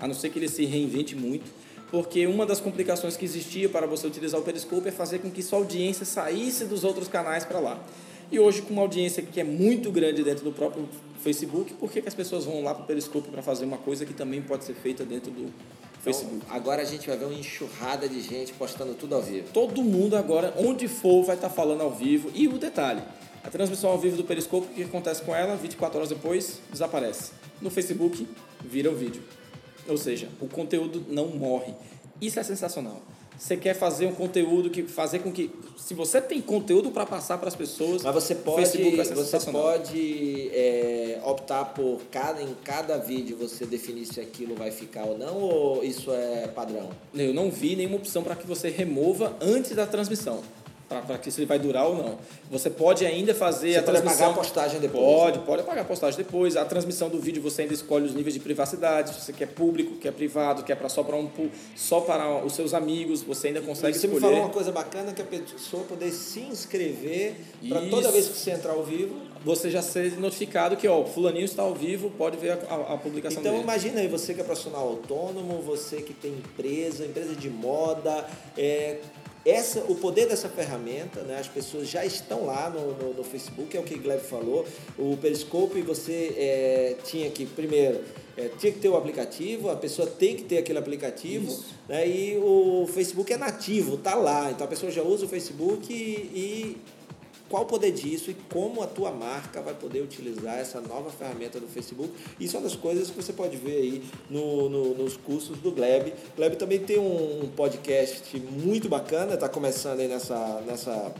a 0.00 0.08
não 0.08 0.14
ser 0.14 0.30
que 0.30 0.38
ele 0.38 0.48
se 0.48 0.64
reinvente 0.64 1.14
muito 1.14 1.44
porque 1.90 2.26
uma 2.26 2.46
das 2.46 2.60
complicações 2.60 3.16
que 3.16 3.24
existia 3.24 3.68
para 3.68 3.86
você 3.86 4.06
utilizar 4.06 4.40
o 4.40 4.44
Periscope 4.44 4.88
é 4.88 4.92
fazer 4.92 5.18
com 5.18 5.30
que 5.30 5.42
sua 5.42 5.58
audiência 5.58 6.06
saísse 6.06 6.64
dos 6.64 6.84
outros 6.84 7.08
canais 7.08 7.44
para 7.44 7.58
lá. 7.58 7.82
E 8.30 8.38
hoje, 8.38 8.62
com 8.62 8.72
uma 8.72 8.82
audiência 8.82 9.22
que 9.24 9.40
é 9.40 9.44
muito 9.44 9.90
grande 9.90 10.22
dentro 10.22 10.44
do 10.44 10.52
próprio 10.52 10.88
Facebook, 11.20 11.74
por 11.74 11.90
que, 11.90 12.00
que 12.00 12.08
as 12.08 12.14
pessoas 12.14 12.44
vão 12.44 12.62
lá 12.62 12.72
para 12.72 12.84
o 12.84 12.86
Periscope 12.86 13.28
para 13.28 13.42
fazer 13.42 13.64
uma 13.64 13.76
coisa 13.76 14.06
que 14.06 14.14
também 14.14 14.40
pode 14.40 14.64
ser 14.64 14.74
feita 14.74 15.04
dentro 15.04 15.32
do 15.32 15.52
Facebook? 16.00 16.36
Então, 16.36 16.54
agora 16.54 16.80
a 16.80 16.84
gente 16.84 17.08
vai 17.08 17.16
ver 17.16 17.24
uma 17.24 17.34
enxurrada 17.34 18.08
de 18.08 18.22
gente 18.22 18.52
postando 18.52 18.94
tudo 18.94 19.16
ao 19.16 19.22
vivo. 19.22 19.48
Todo 19.52 19.82
mundo 19.82 20.16
agora, 20.16 20.54
onde 20.56 20.86
for, 20.86 21.24
vai 21.24 21.34
estar 21.34 21.48
tá 21.48 21.54
falando 21.54 21.80
ao 21.80 21.90
vivo. 21.90 22.30
E 22.32 22.46
o 22.46 22.56
detalhe, 22.56 23.02
a 23.42 23.50
transmissão 23.50 23.90
ao 23.90 23.98
vivo 23.98 24.16
do 24.16 24.22
Periscope, 24.22 24.68
o 24.68 24.74
que 24.74 24.84
acontece 24.84 25.22
com 25.22 25.34
ela? 25.34 25.56
24 25.56 25.98
horas 25.98 26.08
depois, 26.08 26.60
desaparece. 26.70 27.32
No 27.60 27.68
Facebook, 27.68 28.28
vira 28.64 28.88
o 28.88 28.94
vídeo. 28.94 29.24
Ou 29.88 29.96
seja, 29.96 30.28
o 30.40 30.46
conteúdo 30.46 31.04
não 31.08 31.28
morre. 31.28 31.74
Isso 32.20 32.38
é 32.38 32.42
sensacional. 32.42 33.00
Você 33.38 33.56
quer 33.56 33.72
fazer 33.72 34.04
um 34.04 34.12
conteúdo 34.12 34.68
que 34.68 34.82
fazer 34.82 35.20
com 35.20 35.32
que 35.32 35.50
se 35.78 35.94
você 35.94 36.20
tem 36.20 36.42
conteúdo 36.42 36.90
para 36.90 37.06
passar 37.06 37.38
para 37.38 37.48
as 37.48 37.56
pessoas, 37.56 38.02
mas 38.02 38.12
você 38.12 38.34
pode 38.34 38.66
você 39.14 39.40
pode 39.50 40.50
é, 40.52 41.18
optar 41.24 41.64
por 41.64 42.02
cada 42.10 42.42
em 42.42 42.54
cada 42.62 42.98
vídeo 42.98 43.38
você 43.38 43.64
definir 43.64 44.04
se 44.04 44.20
aquilo 44.20 44.54
vai 44.54 44.70
ficar 44.70 45.04
ou 45.04 45.16
não 45.16 45.38
ou 45.38 45.82
isso 45.82 46.12
é 46.12 46.48
padrão? 46.48 46.90
Eu 47.14 47.32
não 47.32 47.50
vi 47.50 47.76
nenhuma 47.76 47.96
opção 47.96 48.22
para 48.22 48.36
que 48.36 48.46
você 48.46 48.68
remova 48.68 49.34
antes 49.40 49.74
da 49.74 49.86
transmissão 49.86 50.42
para 50.90 51.18
que 51.18 51.30
se 51.30 51.38
ele 51.40 51.46
vai 51.46 51.58
durar 51.58 51.86
ou 51.86 51.96
não. 51.96 52.18
Você 52.50 52.68
pode 52.68 53.06
ainda 53.06 53.32
fazer 53.32 53.74
você 53.74 53.78
a 53.78 53.82
transmissão. 53.82 54.10
Pode 54.10 54.18
pagar 54.18 54.30
a 54.30 54.34
postagem 54.34 54.80
depois. 54.80 55.04
Pode, 55.04 55.38
pode 55.40 55.62
pagar 55.62 55.80
a 55.82 55.84
postagem 55.84 56.18
depois. 56.18 56.56
A 56.56 56.64
transmissão 56.64 57.08
do 57.08 57.20
vídeo 57.20 57.40
você 57.40 57.62
ainda 57.62 57.74
escolhe 57.74 58.06
os 58.06 58.14
níveis 58.14 58.34
de 58.34 58.40
privacidade. 58.40 59.14
Se 59.14 59.20
você 59.20 59.32
quer 59.32 59.46
público, 59.46 59.96
quer 59.98 60.12
privado, 60.12 60.64
quer 60.64 60.74
para 60.74 60.88
só 60.88 61.04
para 61.04 61.14
um 61.14 61.30
só 61.76 62.00
para 62.00 62.44
os 62.44 62.54
seus 62.54 62.74
amigos, 62.74 63.22
você 63.22 63.48
ainda 63.48 63.60
consegue 63.60 63.96
e 63.96 64.00
você 64.00 64.06
escolher. 64.06 64.20
Você 64.20 64.26
me 64.26 64.32
falou 64.32 64.46
uma 64.46 64.52
coisa 64.52 64.72
bacana 64.72 65.12
que 65.12 65.22
a 65.22 65.24
pessoa 65.24 65.84
poder 65.84 66.10
se 66.10 66.40
inscrever 66.40 67.36
para 67.68 67.82
toda 67.88 68.10
vez 68.10 68.26
que 68.26 68.36
você 68.36 68.50
entrar 68.50 68.72
ao 68.72 68.82
vivo, 68.82 69.14
você 69.44 69.70
já 69.70 69.82
ser 69.82 70.18
notificado 70.18 70.76
que 70.76 70.88
ó, 70.88 71.04
fulaninho 71.04 71.44
está 71.44 71.62
ao 71.62 71.74
vivo, 71.74 72.10
pode 72.10 72.36
ver 72.36 72.52
a, 72.52 72.74
a, 72.74 72.94
a 72.94 72.98
publicação 72.98 73.40
então, 73.40 73.52
dele. 73.52 73.62
Então 73.62 73.74
imagina 73.74 74.00
aí 74.00 74.08
você 74.08 74.34
que 74.34 74.40
é 74.40 74.44
profissional 74.44 74.88
autônomo, 74.88 75.62
você 75.62 76.02
que 76.02 76.12
tem 76.12 76.32
empresa, 76.32 77.04
empresa 77.04 77.34
de 77.34 77.48
moda, 77.48 78.26
é, 78.58 78.98
essa, 79.44 79.80
o 79.88 79.94
poder 79.94 80.28
dessa 80.28 80.48
ferramenta, 80.48 81.22
né, 81.22 81.38
as 81.38 81.48
pessoas 81.48 81.88
já 81.88 82.04
estão 82.04 82.44
lá 82.44 82.68
no, 82.68 82.92
no, 82.94 83.14
no 83.14 83.24
Facebook, 83.24 83.74
é 83.74 83.80
o 83.80 83.82
que 83.82 83.94
o 83.94 83.98
Gleb 83.98 84.20
falou. 84.20 84.66
O 84.98 85.16
Periscope 85.16 85.80
você 85.80 86.34
é, 86.36 86.96
tinha 87.04 87.30
que, 87.30 87.46
primeiro, 87.46 88.02
é, 88.36 88.48
tinha 88.58 88.70
que 88.70 88.78
ter 88.78 88.88
o 88.88 88.96
aplicativo, 88.96 89.70
a 89.70 89.76
pessoa 89.76 90.06
tem 90.06 90.36
que 90.36 90.44
ter 90.44 90.58
aquele 90.58 90.78
aplicativo, 90.78 91.64
né, 91.88 92.06
e 92.06 92.36
o 92.38 92.86
Facebook 92.92 93.32
é 93.32 93.38
nativo, 93.38 93.96
tá 93.96 94.14
lá. 94.14 94.50
Então 94.50 94.66
a 94.66 94.68
pessoa 94.68 94.92
já 94.92 95.02
usa 95.02 95.24
o 95.24 95.28
Facebook 95.28 95.90
e, 95.90 95.96
e 95.96 96.76
qual 97.50 97.64
o 97.64 97.66
poder 97.66 97.90
disso 97.90 98.30
e 98.30 98.34
como 98.48 98.80
a 98.80 98.86
tua 98.86 99.10
marca 99.10 99.60
vai 99.60 99.74
poder 99.74 100.00
utilizar 100.00 100.58
essa 100.58 100.80
nova 100.80 101.10
ferramenta 101.10 101.58
do 101.58 101.66
Facebook. 101.66 102.12
Isso 102.38 102.56
é 102.56 102.60
uma 102.60 102.68
das 102.68 102.76
coisas 102.76 103.10
que 103.10 103.20
você 103.20 103.32
pode 103.32 103.56
ver 103.56 103.76
aí 103.76 104.04
no, 104.30 104.68
no, 104.68 104.94
nos 104.94 105.16
cursos 105.16 105.58
do 105.58 105.72
Gleb. 105.72 106.14
O 106.32 106.36
Gleb 106.36 106.54
também 106.54 106.78
tem 106.78 106.98
um, 107.00 107.42
um 107.42 107.48
podcast 107.48 108.38
muito 108.38 108.88
bacana, 108.88 109.34
está 109.34 109.48
começando 109.48 109.98
aí 109.98 110.06
nessa, 110.06 110.62
nessa, 110.64 111.12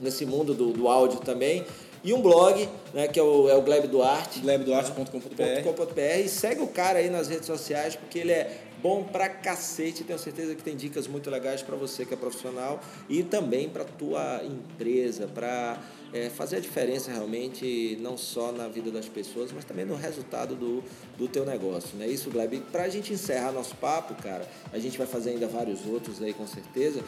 nesse 0.00 0.24
mundo 0.24 0.54
do, 0.54 0.72
do 0.72 0.88
áudio 0.88 1.20
também. 1.20 1.66
E 2.02 2.14
um 2.14 2.22
blog, 2.22 2.66
né, 2.94 3.06
que 3.06 3.20
é 3.20 3.22
o, 3.22 3.50
é 3.50 3.54
o 3.54 3.60
Gleb 3.60 3.88
Duarte. 3.88 4.40
glebduarte.com.br. 4.40 6.00
E 6.24 6.28
segue 6.28 6.62
o 6.62 6.68
cara 6.68 7.00
aí 7.00 7.10
nas 7.10 7.28
redes 7.28 7.46
sociais, 7.46 7.94
porque 7.94 8.20
ele 8.20 8.32
é 8.32 8.67
bom 8.82 9.04
pra 9.04 9.28
cacete. 9.28 10.04
Tenho 10.04 10.18
certeza 10.18 10.54
que 10.54 10.62
tem 10.62 10.76
dicas 10.76 11.06
muito 11.06 11.30
legais 11.30 11.62
para 11.62 11.76
você 11.76 12.04
que 12.04 12.14
é 12.14 12.16
profissional 12.16 12.80
e 13.08 13.22
também 13.22 13.68
para 13.68 13.84
tua 13.84 14.42
empresa, 14.44 15.26
para 15.26 15.78
é, 16.12 16.30
fazer 16.30 16.56
a 16.56 16.60
diferença 16.60 17.10
realmente 17.10 17.98
não 18.00 18.16
só 18.16 18.52
na 18.52 18.68
vida 18.68 18.90
das 18.90 19.08
pessoas, 19.08 19.52
mas 19.52 19.64
também 19.64 19.84
no 19.84 19.96
resultado 19.96 20.54
do, 20.54 20.82
do 21.16 21.28
teu 21.28 21.44
negócio. 21.44 21.90
Não 21.96 22.04
é 22.04 22.08
isso, 22.08 22.30
Gleb? 22.30 22.60
Para 22.72 22.84
a 22.84 22.88
gente 22.88 23.12
encerrar 23.12 23.52
nosso 23.52 23.74
papo, 23.76 24.14
cara, 24.22 24.48
a 24.72 24.78
gente 24.78 24.96
vai 24.96 25.06
fazer 25.06 25.30
ainda 25.30 25.46
vários 25.46 25.84
outros 25.86 26.22
aí 26.22 26.32
com 26.32 26.46
certeza. 26.46 27.02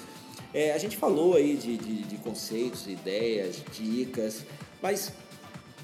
É, 0.52 0.72
a 0.72 0.78
gente 0.78 0.96
falou 0.96 1.36
aí 1.36 1.56
de, 1.56 1.76
de, 1.76 2.02
de 2.02 2.16
conceitos, 2.16 2.86
ideias, 2.86 3.62
dicas, 3.72 4.44
mas 4.82 5.12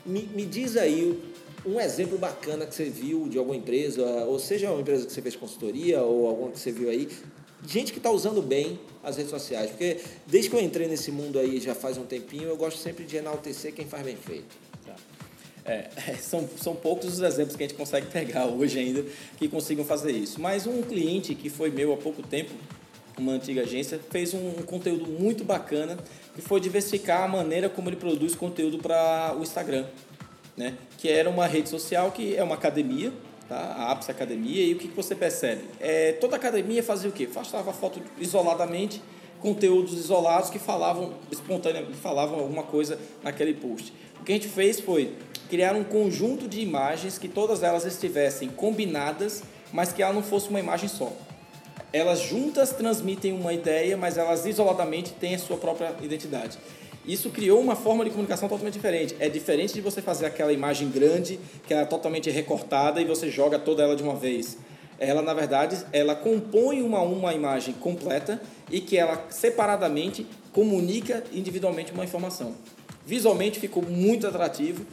me, 0.04 0.22
me 0.22 0.44
diz 0.44 0.76
aí 0.76 1.35
um 1.66 1.80
exemplo 1.80 2.16
bacana 2.16 2.64
que 2.64 2.74
você 2.74 2.84
viu 2.84 3.28
de 3.28 3.36
alguma 3.36 3.56
empresa, 3.56 4.04
ou 4.26 4.38
seja, 4.38 4.70
uma 4.70 4.80
empresa 4.80 5.04
que 5.04 5.12
você 5.12 5.20
fez 5.20 5.34
consultoria 5.34 6.00
ou 6.00 6.28
alguma 6.28 6.50
que 6.52 6.60
você 6.60 6.70
viu 6.70 6.88
aí, 6.88 7.08
gente 7.66 7.92
que 7.92 7.98
está 7.98 8.10
usando 8.10 8.40
bem 8.40 8.78
as 9.02 9.16
redes 9.16 9.30
sociais. 9.30 9.70
Porque 9.70 9.98
desde 10.26 10.48
que 10.48 10.56
eu 10.56 10.60
entrei 10.60 10.86
nesse 10.86 11.10
mundo 11.10 11.38
aí 11.38 11.60
já 11.60 11.74
faz 11.74 11.98
um 11.98 12.04
tempinho, 12.04 12.44
eu 12.44 12.56
gosto 12.56 12.78
sempre 12.78 13.04
de 13.04 13.16
enaltecer 13.16 13.72
quem 13.74 13.86
faz 13.86 14.04
bem 14.04 14.16
feito. 14.16 14.56
Tá. 14.86 14.94
É, 15.64 15.90
são, 16.22 16.48
são 16.56 16.76
poucos 16.76 17.14
os 17.14 17.20
exemplos 17.20 17.56
que 17.56 17.64
a 17.64 17.66
gente 17.66 17.76
consegue 17.76 18.06
pegar 18.06 18.46
hoje 18.48 18.78
ainda 18.78 19.04
que 19.36 19.48
consigam 19.48 19.84
fazer 19.84 20.12
isso. 20.12 20.40
Mas 20.40 20.66
um 20.66 20.82
cliente 20.82 21.34
que 21.34 21.50
foi 21.50 21.70
meu 21.70 21.92
há 21.92 21.96
pouco 21.96 22.22
tempo, 22.22 22.52
uma 23.18 23.32
antiga 23.32 23.62
agência, 23.62 23.98
fez 24.10 24.34
um, 24.34 24.48
um 24.48 24.62
conteúdo 24.62 25.06
muito 25.06 25.42
bacana 25.42 25.98
que 26.34 26.42
foi 26.42 26.60
diversificar 26.60 27.24
a 27.24 27.28
maneira 27.28 27.68
como 27.68 27.88
ele 27.88 27.96
produz 27.96 28.34
conteúdo 28.34 28.78
para 28.78 29.34
o 29.36 29.42
Instagram 29.42 29.86
né? 30.56 30.74
que 30.98 31.08
era 31.08 31.28
uma 31.28 31.46
rede 31.46 31.68
social 31.68 32.10
que 32.10 32.36
é 32.36 32.42
uma 32.42 32.54
academia, 32.54 33.12
tá? 33.48 33.74
a 33.78 33.92
Apps 33.92 34.08
Academia, 34.08 34.64
e 34.64 34.74
o 34.74 34.78
que, 34.78 34.88
que 34.88 34.96
você 34.96 35.14
percebe? 35.14 35.62
É, 35.80 36.12
toda 36.12 36.36
academia 36.36 36.82
fazia 36.82 37.10
o 37.10 37.12
quê? 37.12 37.26
Fazia 37.26 37.62
foto 37.72 38.00
isoladamente, 38.18 39.02
conteúdos 39.40 39.92
isolados 39.92 40.50
que 40.50 40.58
falavam 40.58 41.14
espontaneamente, 41.30 41.96
falavam 41.96 42.40
alguma 42.40 42.62
coisa 42.62 42.98
naquele 43.22 43.54
post. 43.54 43.92
O 44.20 44.24
que 44.24 44.32
a 44.32 44.34
gente 44.34 44.48
fez 44.48 44.80
foi 44.80 45.14
criar 45.48 45.74
um 45.74 45.84
conjunto 45.84 46.48
de 46.48 46.60
imagens 46.60 47.18
que 47.18 47.28
todas 47.28 47.62
elas 47.62 47.84
estivessem 47.84 48.48
combinadas, 48.48 49.42
mas 49.72 49.92
que 49.92 50.02
ela 50.02 50.12
não 50.12 50.22
fosse 50.22 50.48
uma 50.48 50.58
imagem 50.58 50.88
só. 50.88 51.12
Elas 51.92 52.20
juntas 52.20 52.72
transmitem 52.72 53.32
uma 53.32 53.52
ideia, 53.52 53.96
mas 53.96 54.18
elas 54.18 54.44
isoladamente 54.44 55.12
têm 55.12 55.34
a 55.34 55.38
sua 55.38 55.56
própria 55.56 55.94
identidade. 56.02 56.58
Isso 57.06 57.30
criou 57.30 57.60
uma 57.60 57.76
forma 57.76 58.04
de 58.04 58.10
comunicação 58.10 58.48
totalmente 58.48 58.74
diferente. 58.74 59.14
É 59.20 59.28
diferente 59.28 59.72
de 59.72 59.80
você 59.80 60.02
fazer 60.02 60.26
aquela 60.26 60.52
imagem 60.52 60.90
grande, 60.90 61.38
que 61.66 61.72
é 61.72 61.84
totalmente 61.84 62.28
recortada 62.30 63.00
e 63.00 63.04
você 63.04 63.30
joga 63.30 63.58
toda 63.58 63.84
ela 63.84 63.94
de 63.94 64.02
uma 64.02 64.16
vez. 64.16 64.58
Ela, 64.98 65.22
na 65.22 65.32
verdade, 65.32 65.84
ela 65.92 66.16
compõe 66.16 66.82
uma 66.82 67.00
uma 67.02 67.32
imagem 67.32 67.74
completa 67.74 68.40
e 68.70 68.80
que 68.80 68.96
ela 68.96 69.24
separadamente 69.30 70.26
comunica 70.52 71.22
individualmente 71.32 71.92
uma 71.92 72.02
informação. 72.02 72.54
Visualmente 73.06 73.60
ficou 73.60 73.84
muito 73.84 74.26
atrativo. 74.26 74.84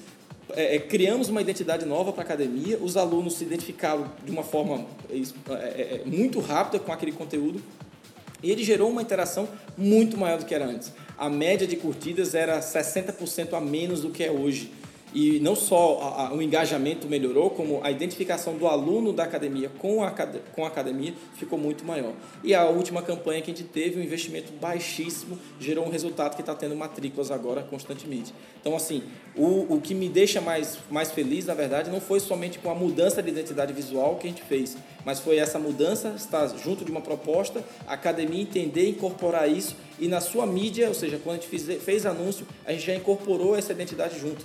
É, 0.56 0.76
é, 0.76 0.80
criamos 0.80 1.30
uma 1.30 1.41
identidade 1.41 1.84
nova 1.84 2.12
para 2.12 2.21
a 2.21 2.26
academia. 2.26 2.78
Os 2.80 2.95
alunos 2.95 3.36
se 3.36 3.43
identificaram 3.43 4.06
de 4.23 4.30
uma 4.30 4.43
forma 4.43 4.86
é, 5.10 5.15
é, 5.15 5.21
é, 5.56 6.02
muito 6.06 6.39
rápida 6.39 6.78
com 6.78 6.91
aquele 6.91 7.13
conteúdo 7.13 7.60
e 8.43 8.52
ele 8.52 8.63
gerou 8.63 8.89
uma 8.89 9.02
interação 9.02 9.47
muito 9.76 10.15
maior 10.15 10.38
do 10.38 10.45
que 10.45 10.54
era 10.54 10.65
antes 10.65 10.91
a 11.17 11.30
média 11.30 11.67
de 11.67 11.76
curtidas 11.76 12.34
era 12.34 12.60
60% 12.60 13.54
a 13.54 13.62
menos 13.62 14.02
do 14.02 14.10
que 14.10 14.23
é 14.23 14.32
hoje. 14.32 14.71
E 15.13 15.39
não 15.39 15.56
só 15.56 15.99
a, 16.02 16.28
a, 16.28 16.34
o 16.34 16.41
engajamento 16.41 17.08
melhorou, 17.08 17.52
como 17.52 17.80
a 17.84 17.91
identificação 17.91 18.58
do 18.58 18.67
aluno 18.67 19.13
da 19.13 19.23
academia 19.23 19.69
com 19.78 20.04
a, 20.04 20.12
com 20.12 20.65
a 20.65 20.67
academia 20.67 21.13
ficou 21.36 21.60
muito 21.60 21.86
maior. 21.86 22.13
E 22.43 22.56
a 22.56 22.65
última 22.65 23.02
campanha 23.02 23.41
que 23.41 23.52
a 23.52 23.54
gente 23.54 23.67
teve, 23.67 23.99
um 23.99 24.04
investimento 24.04 24.52
baixíssimo, 24.54 25.38
gerou 25.60 25.86
um 25.86 25.89
resultado 25.89 26.36
que 26.36 26.41
está 26.41 26.56
tendo 26.56 26.76
matrículas 26.76 27.30
agora 27.30 27.62
constantemente. 27.62 28.34
Então, 28.60 28.76
assim, 28.76 29.04
o, 29.36 29.76
o 29.76 29.82
que 29.82 29.93
me 29.93 30.10
deixa 30.10 30.41
mais, 30.41 30.80
mais 30.89 31.12
feliz, 31.12 31.45
na 31.45 31.54
verdade, 31.54 31.91
não 31.91 32.02
foi 32.02 32.19
somente 32.19 32.58
com 32.58 32.71
a 32.71 32.76
mudança 32.76 33.21
de 33.21 33.30
identidade 33.30 33.71
visual 33.71 34.15
que 34.15 34.26
a 34.26 34.30
gente 34.30 34.41
fez, 34.41 34.76
mas 35.06 35.19
foi 35.19 35.38
essa 35.38 35.60
mudança, 35.60 36.13
estar 36.17 36.47
junto 36.58 36.84
de 36.84 36.89
uma 36.89 37.02
proposta, 37.02 37.63
a 37.86 37.93
academia 37.93 38.41
entender, 38.41 38.89
incorporar 38.89 39.49
isso 39.49 39.76
e 39.99 40.08
na 40.08 40.19
sua 40.19 40.45
mídia, 40.45 40.88
ou 40.88 40.93
seja, 40.93 41.19
quando 41.23 41.38
a 41.38 41.39
gente 41.39 41.49
fez, 41.49 41.84
fez 41.84 42.06
anúncio, 42.06 42.47
a 42.65 42.71
gente 42.71 42.86
já 42.86 42.95
incorporou 42.95 43.56
essa 43.56 43.71
identidade 43.71 44.19
junto 44.19 44.43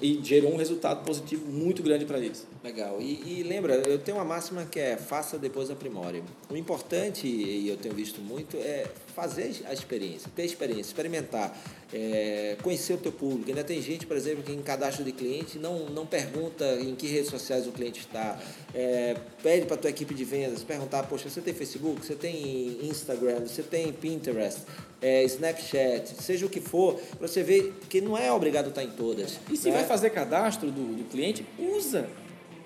e 0.00 0.20
gerou 0.22 0.52
um 0.52 0.56
resultado 0.56 1.04
positivo 1.04 1.50
muito 1.50 1.82
grande 1.82 2.04
para 2.04 2.18
eles. 2.18 2.46
Legal. 2.62 3.00
E, 3.00 3.40
e, 3.40 3.42
lembra, 3.42 3.74
eu 3.74 3.98
tenho 3.98 4.18
uma 4.18 4.24
máxima 4.24 4.66
que 4.66 4.78
é 4.78 4.94
faça 4.94 5.38
depois 5.38 5.70
aprimore. 5.70 6.22
O 6.50 6.56
importante, 6.56 7.26
e 7.26 7.66
eu 7.66 7.76
tenho 7.78 7.94
visto 7.94 8.20
muito, 8.20 8.58
é 8.58 8.86
fazer 9.14 9.62
a 9.66 9.72
experiência, 9.72 10.30
ter 10.36 10.44
experiência, 10.44 10.82
experimentar, 10.82 11.58
é, 11.90 12.58
conhecer 12.62 12.92
o 12.92 12.98
teu 12.98 13.12
público. 13.12 13.48
Ainda 13.48 13.64
tem 13.64 13.80
gente, 13.80 14.06
por 14.06 14.14
exemplo, 14.14 14.42
que 14.42 14.52
em 14.52 14.60
cadastro 14.60 15.02
de 15.02 15.12
cliente 15.12 15.58
não, 15.58 15.86
não 15.86 16.04
pergunta 16.04 16.64
em 16.80 16.94
que 16.94 17.06
redes 17.06 17.30
sociais 17.30 17.66
o 17.66 17.72
cliente 17.72 18.00
está. 18.00 18.38
É, 18.74 19.16
pede 19.42 19.64
para 19.64 19.76
a 19.76 19.78
tua 19.78 19.90
equipe 19.90 20.12
de 20.12 20.24
vendas 20.24 20.62
perguntar, 20.62 21.04
poxa, 21.04 21.30
você 21.30 21.40
tem 21.40 21.54
Facebook, 21.54 22.04
você 22.04 22.14
tem 22.14 22.78
Instagram, 22.82 23.40
você 23.40 23.62
tem 23.62 23.90
Pinterest, 23.90 24.60
é, 25.00 25.24
Snapchat, 25.24 26.22
seja 26.22 26.44
o 26.44 26.50
que 26.50 26.60
for, 26.60 27.00
para 27.18 27.26
você 27.26 27.42
ver 27.42 27.72
que 27.88 28.02
não 28.02 28.18
é 28.18 28.30
obrigado 28.30 28.68
estar 28.68 28.84
em 28.84 28.90
todas. 28.90 29.40
E 29.50 29.56
se 29.56 29.70
né? 29.70 29.78
vai 29.78 29.86
fazer 29.86 30.10
cadastro 30.10 30.70
do, 30.70 30.94
do 30.94 31.04
cliente, 31.04 31.44
usa 31.58 32.06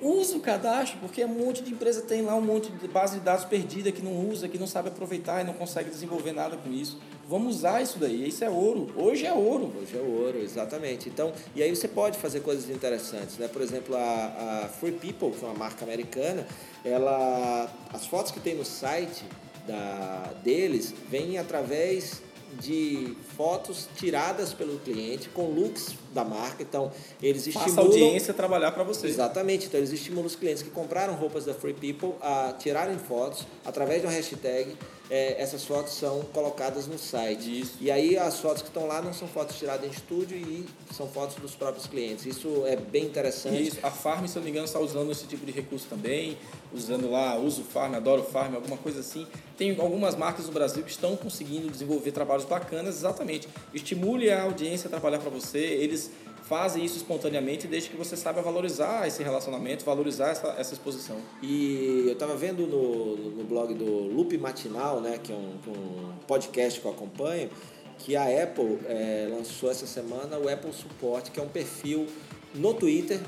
usa 0.04 0.36
o 0.36 0.40
cadastro, 0.40 0.98
porque 1.00 1.24
um 1.24 1.28
monte 1.28 1.62
de 1.62 1.72
empresa 1.72 2.02
tem 2.02 2.22
lá 2.22 2.34
um 2.34 2.40
monte 2.40 2.70
de 2.70 2.86
base 2.86 3.18
de 3.18 3.24
dados 3.24 3.44
perdida 3.44 3.90
que 3.90 4.02
não 4.02 4.28
usa, 4.28 4.48
que 4.48 4.58
não 4.58 4.66
sabe 4.66 4.88
aproveitar 4.88 5.40
e 5.40 5.44
não 5.44 5.54
consegue 5.54 5.88
desenvolver 5.88 6.32
nada 6.32 6.56
com 6.56 6.70
isso. 6.70 6.98
vamos 7.26 7.56
usar 7.56 7.80
isso 7.82 7.98
daí. 7.98 8.28
Isso 8.28 8.44
é 8.44 8.50
ouro. 8.50 8.92
Hoje 8.96 9.26
é 9.26 9.32
ouro. 9.32 9.72
Hoje 9.80 9.96
é 9.96 10.00
ouro, 10.00 10.38
exatamente. 10.38 11.08
Então, 11.08 11.32
e 11.54 11.62
aí 11.62 11.74
você 11.74 11.88
pode 11.88 12.18
fazer 12.18 12.40
coisas 12.40 12.68
interessantes, 12.68 13.38
né? 13.38 13.48
Por 13.48 13.62
exemplo, 13.62 13.96
a, 13.96 14.64
a 14.64 14.68
Free 14.68 14.92
People, 14.92 15.30
que 15.30 15.44
é 15.44 15.48
uma 15.48 15.58
marca 15.58 15.84
americana, 15.84 16.46
ela, 16.84 17.70
as 17.92 18.06
fotos 18.06 18.30
que 18.30 18.40
tem 18.40 18.54
no 18.54 18.64
site 18.64 19.24
da, 19.66 20.34
deles 20.42 20.94
vêm 21.08 21.38
através 21.38 22.22
de 22.60 23.16
fotos 23.36 23.88
tiradas 23.96 24.52
pelo 24.52 24.78
cliente 24.78 25.28
com 25.28 25.46
looks 25.50 25.94
da 26.12 26.24
marca. 26.24 26.62
Então, 26.62 26.90
eles 27.22 27.46
estimulam. 27.46 27.76
a 27.76 27.80
audiência 27.80 28.32
trabalhar 28.32 28.72
para 28.72 28.84
você. 28.84 29.06
Exatamente. 29.06 29.66
Então, 29.66 29.78
eles 29.78 29.92
estimulam 29.92 30.26
os 30.26 30.36
clientes 30.36 30.62
que 30.62 30.70
compraram 30.70 31.14
roupas 31.14 31.44
da 31.44 31.52
Free 31.52 31.74
People 31.74 32.14
a 32.22 32.54
tirarem 32.58 32.96
fotos 32.98 33.44
através 33.64 34.00
de 34.00 34.06
uma 34.06 34.12
hashtag. 34.12 34.76
É, 35.10 35.40
essas 35.40 35.64
fotos 35.64 35.92
são 35.92 36.22
colocadas 36.32 36.86
no 36.86 36.98
site. 36.98 37.60
Isso. 37.60 37.76
E 37.80 37.90
aí, 37.90 38.16
as 38.16 38.40
fotos 38.40 38.62
que 38.62 38.68
estão 38.68 38.86
lá 38.86 39.02
não 39.02 39.12
são 39.12 39.28
fotos 39.28 39.56
tiradas 39.58 39.86
em 39.86 39.90
estúdio 39.90 40.36
e 40.36 40.64
são 40.94 41.06
fotos 41.06 41.36
dos 41.36 41.54
próprios 41.54 41.86
clientes. 41.86 42.24
Isso 42.24 42.64
é 42.66 42.76
bem 42.76 43.04
interessante. 43.04 43.68
Isso. 43.68 43.78
A 43.82 43.90
Farm, 43.90 44.26
se 44.26 44.36
eu 44.36 44.40
não 44.40 44.44
me 44.44 44.50
engano, 44.50 44.66
está 44.66 44.78
usando 44.78 45.10
esse 45.12 45.26
tipo 45.26 45.44
de 45.44 45.52
recurso 45.52 45.86
também. 45.90 46.38
Usando 46.72 47.10
lá, 47.10 47.36
uso 47.36 47.62
Farm, 47.64 47.94
adoro 47.94 48.22
Farm, 48.22 48.54
alguma 48.54 48.78
coisa 48.78 49.00
assim. 49.00 49.26
Tem 49.58 49.78
algumas 49.78 50.16
marcas 50.16 50.46
no 50.46 50.52
Brasil 50.52 50.82
que 50.82 50.90
estão 50.90 51.16
conseguindo 51.16 51.70
desenvolver 51.70 52.10
trabalhos 52.10 52.44
bacanas, 52.44 52.96
exatamente. 52.96 53.23
Estimule 53.72 54.30
a 54.30 54.42
audiência 54.42 54.88
a 54.88 54.90
trabalhar 54.90 55.18
para 55.18 55.30
você. 55.30 55.58
Eles 55.58 56.10
fazem 56.44 56.84
isso 56.84 56.96
espontaneamente 56.96 57.66
desde 57.66 57.88
que 57.88 57.96
você 57.96 58.16
saiba 58.16 58.42
valorizar 58.42 59.06
esse 59.06 59.22
relacionamento, 59.22 59.84
valorizar 59.84 60.28
essa, 60.28 60.48
essa 60.58 60.74
exposição. 60.74 61.16
E 61.42 62.04
eu 62.06 62.12
estava 62.12 62.37
vendo 62.37 62.66
no, 62.66 63.16
no 63.30 63.44
blog 63.44 63.72
do 63.74 63.84
Loop 63.84 64.37
Matinal, 64.37 65.00
né, 65.00 65.18
que 65.22 65.32
é 65.32 65.34
um, 65.34 65.54
um 65.68 66.16
podcast 66.26 66.80
que 66.80 66.87
eu 66.87 66.90
acompanho, 66.90 67.48
que 67.98 68.14
a 68.14 68.24
Apple 68.42 68.78
é, 68.87 69.28
lançou 69.30 69.70
essa 69.70 69.87
semana 69.87 70.38
o 70.38 70.48
Apple 70.48 70.72
Support, 70.72 71.30
que 71.30 71.40
é 71.40 71.42
um 71.42 71.48
perfil 71.48 72.06
no 72.54 72.74
Twitter 72.74 73.20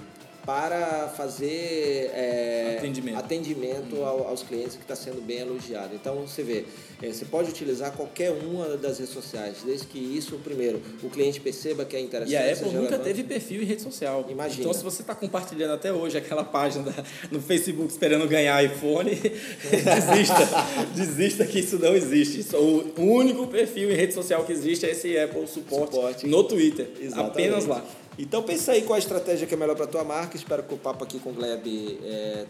para 0.46 1.08
fazer 1.16 2.08
é, 2.14 2.76
Atendimento. 2.78 3.18
atendimento 3.18 3.96
ao- 4.04 4.28
aos 4.28 4.44
clientes 4.44 4.76
que 4.76 4.82
está 4.82 4.94
sendo 4.94 5.20
bem 5.20 5.38
elogiado. 5.40 5.90
Então 5.94 6.14
você 6.24 6.42
vê, 6.44 6.64
é, 7.02 7.08
você 7.12 7.24
pode 7.24 7.50
utilizar 7.50 7.90
qualquer 7.92 8.30
uma 8.30 8.76
das 8.76 8.98
redes 9.00 9.12
sociais, 9.12 9.56
desde 9.66 9.86
que 9.88 9.98
isso, 9.98 10.36
primeiro, 10.44 10.80
o 11.02 11.10
cliente 11.10 11.40
perceba 11.40 11.84
que 11.84 11.96
é 11.96 12.00
interessante. 12.00 12.32
E 12.32 12.36
a 12.36 12.52
Apple 12.52 12.70
nunca 12.70 12.96
teve 12.98 13.24
perfil 13.24 13.60
em 13.62 13.64
rede 13.64 13.82
social. 13.82 14.24
Imagina. 14.28 14.60
Então, 14.60 14.72
se 14.72 14.84
você 14.84 15.02
está 15.02 15.16
compartilhando 15.16 15.72
até 15.74 15.92
hoje 15.92 16.16
aquela 16.16 16.44
página 16.44 16.84
da- 16.92 17.04
no 17.30 17.40
Facebook 17.40 17.90
esperando 17.90 18.28
ganhar 18.28 18.62
iPhone, 18.62 19.10
desista. 19.66 20.46
desista 20.94 21.44
que 21.44 21.58
isso 21.58 21.76
não 21.78 21.94
existe. 21.96 22.46
O 22.56 23.02
único 23.02 23.48
perfil 23.48 23.90
em 23.90 23.94
rede 23.94 24.14
social 24.14 24.44
que 24.44 24.52
existe 24.52 24.86
é 24.86 24.90
esse 24.92 25.18
Apple 25.18 25.46
Support, 25.48 25.92
Suporte. 25.92 26.26
no 26.28 26.44
Twitter. 26.44 26.88
Exatamente. 27.00 27.30
Apenas 27.32 27.66
lá. 27.66 27.84
Então 28.18 28.42
pensa 28.42 28.72
aí 28.72 28.82
qual 28.82 28.94
a 28.96 28.98
estratégia 28.98 29.46
que 29.46 29.54
é 29.54 29.56
melhor 29.56 29.76
para 29.76 29.86
tua 29.86 30.04
marca. 30.04 30.36
Espero 30.36 30.62
que 30.62 30.74
o 30.74 30.78
papo 30.78 31.04
aqui 31.04 31.18
com 31.18 31.30
o 31.30 31.32
Gleb 31.34 31.98
é, 32.02 32.46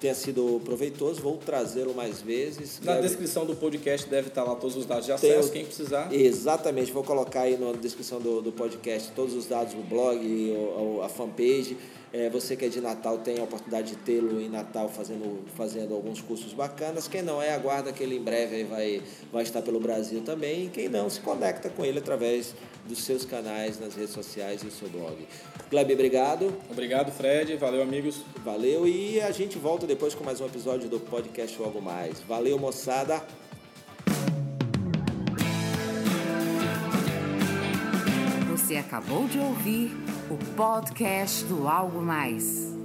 tenha 0.00 0.14
sido 0.14 0.60
proveitoso. 0.64 1.20
Vou 1.20 1.36
trazê-lo 1.36 1.94
mais 1.94 2.22
vezes. 2.22 2.80
Na 2.80 2.92
Gleb- 2.92 3.06
descrição 3.08 3.44
do 3.44 3.54
podcast 3.54 4.08
deve 4.08 4.28
estar 4.28 4.42
lá 4.44 4.54
todos 4.54 4.76
os 4.76 4.86
dados 4.86 5.04
de 5.06 5.12
Tem 5.20 5.30
acesso, 5.32 5.48
o- 5.48 5.52
quem 5.52 5.64
precisar. 5.64 6.12
Exatamente, 6.12 6.90
vou 6.92 7.04
colocar 7.04 7.42
aí 7.42 7.56
na 7.58 7.72
descrição 7.72 8.20
do, 8.20 8.40
do 8.40 8.52
podcast 8.52 9.12
todos 9.12 9.34
os 9.34 9.46
dados 9.46 9.74
do 9.74 9.82
blog, 9.82 10.18
o- 10.26 10.96
o- 10.98 11.02
a 11.02 11.08
fanpage. 11.08 11.76
É, 12.12 12.28
você 12.28 12.54
que 12.54 12.66
é 12.66 12.68
de 12.68 12.78
Natal 12.78 13.18
tem 13.18 13.40
a 13.40 13.44
oportunidade 13.44 13.92
de 13.92 13.96
tê-lo 13.96 14.38
em 14.38 14.48
Natal 14.48 14.86
fazendo, 14.86 15.42
fazendo 15.56 15.94
alguns 15.94 16.20
cursos 16.20 16.52
bacanas. 16.52 17.08
Quem 17.08 17.22
não 17.22 17.40
é, 17.40 17.54
aguarda 17.54 17.90
que 17.90 18.02
ele 18.02 18.16
em 18.16 18.22
breve 18.22 18.56
aí 18.56 18.64
vai, 18.64 19.02
vai 19.32 19.42
estar 19.42 19.62
pelo 19.62 19.80
Brasil 19.80 20.20
também. 20.20 20.66
E 20.66 20.68
quem 20.68 20.90
não, 20.90 21.08
se 21.08 21.20
conecta 21.20 21.70
com 21.70 21.82
ele 21.82 22.00
através 22.00 22.54
dos 22.86 23.02
seus 23.02 23.24
canais 23.24 23.80
nas 23.80 23.94
redes 23.94 24.12
sociais 24.12 24.62
e 24.62 24.66
o 24.66 24.70
seu 24.70 24.90
blog. 24.90 25.26
Gleb, 25.70 25.94
obrigado. 25.94 26.54
Obrigado, 26.70 27.10
Fred. 27.10 27.56
Valeu, 27.56 27.82
amigos. 27.82 28.20
Valeu 28.44 28.86
e 28.86 29.18
a 29.18 29.30
gente 29.30 29.56
volta 29.56 29.86
depois 29.86 30.14
com 30.14 30.22
mais 30.22 30.38
um 30.38 30.44
episódio 30.44 30.90
do 30.90 31.00
podcast 31.00 31.58
Algo 31.62 31.80
Mais. 31.80 32.20
Valeu, 32.20 32.58
moçada. 32.58 33.22
Você 38.50 38.76
acabou 38.76 39.26
de 39.26 39.38
ouvir 39.38 39.90
o 40.32 40.38
podcast 40.56 41.44
do 41.44 41.68
Algo 41.68 42.00
Mais. 42.00 42.81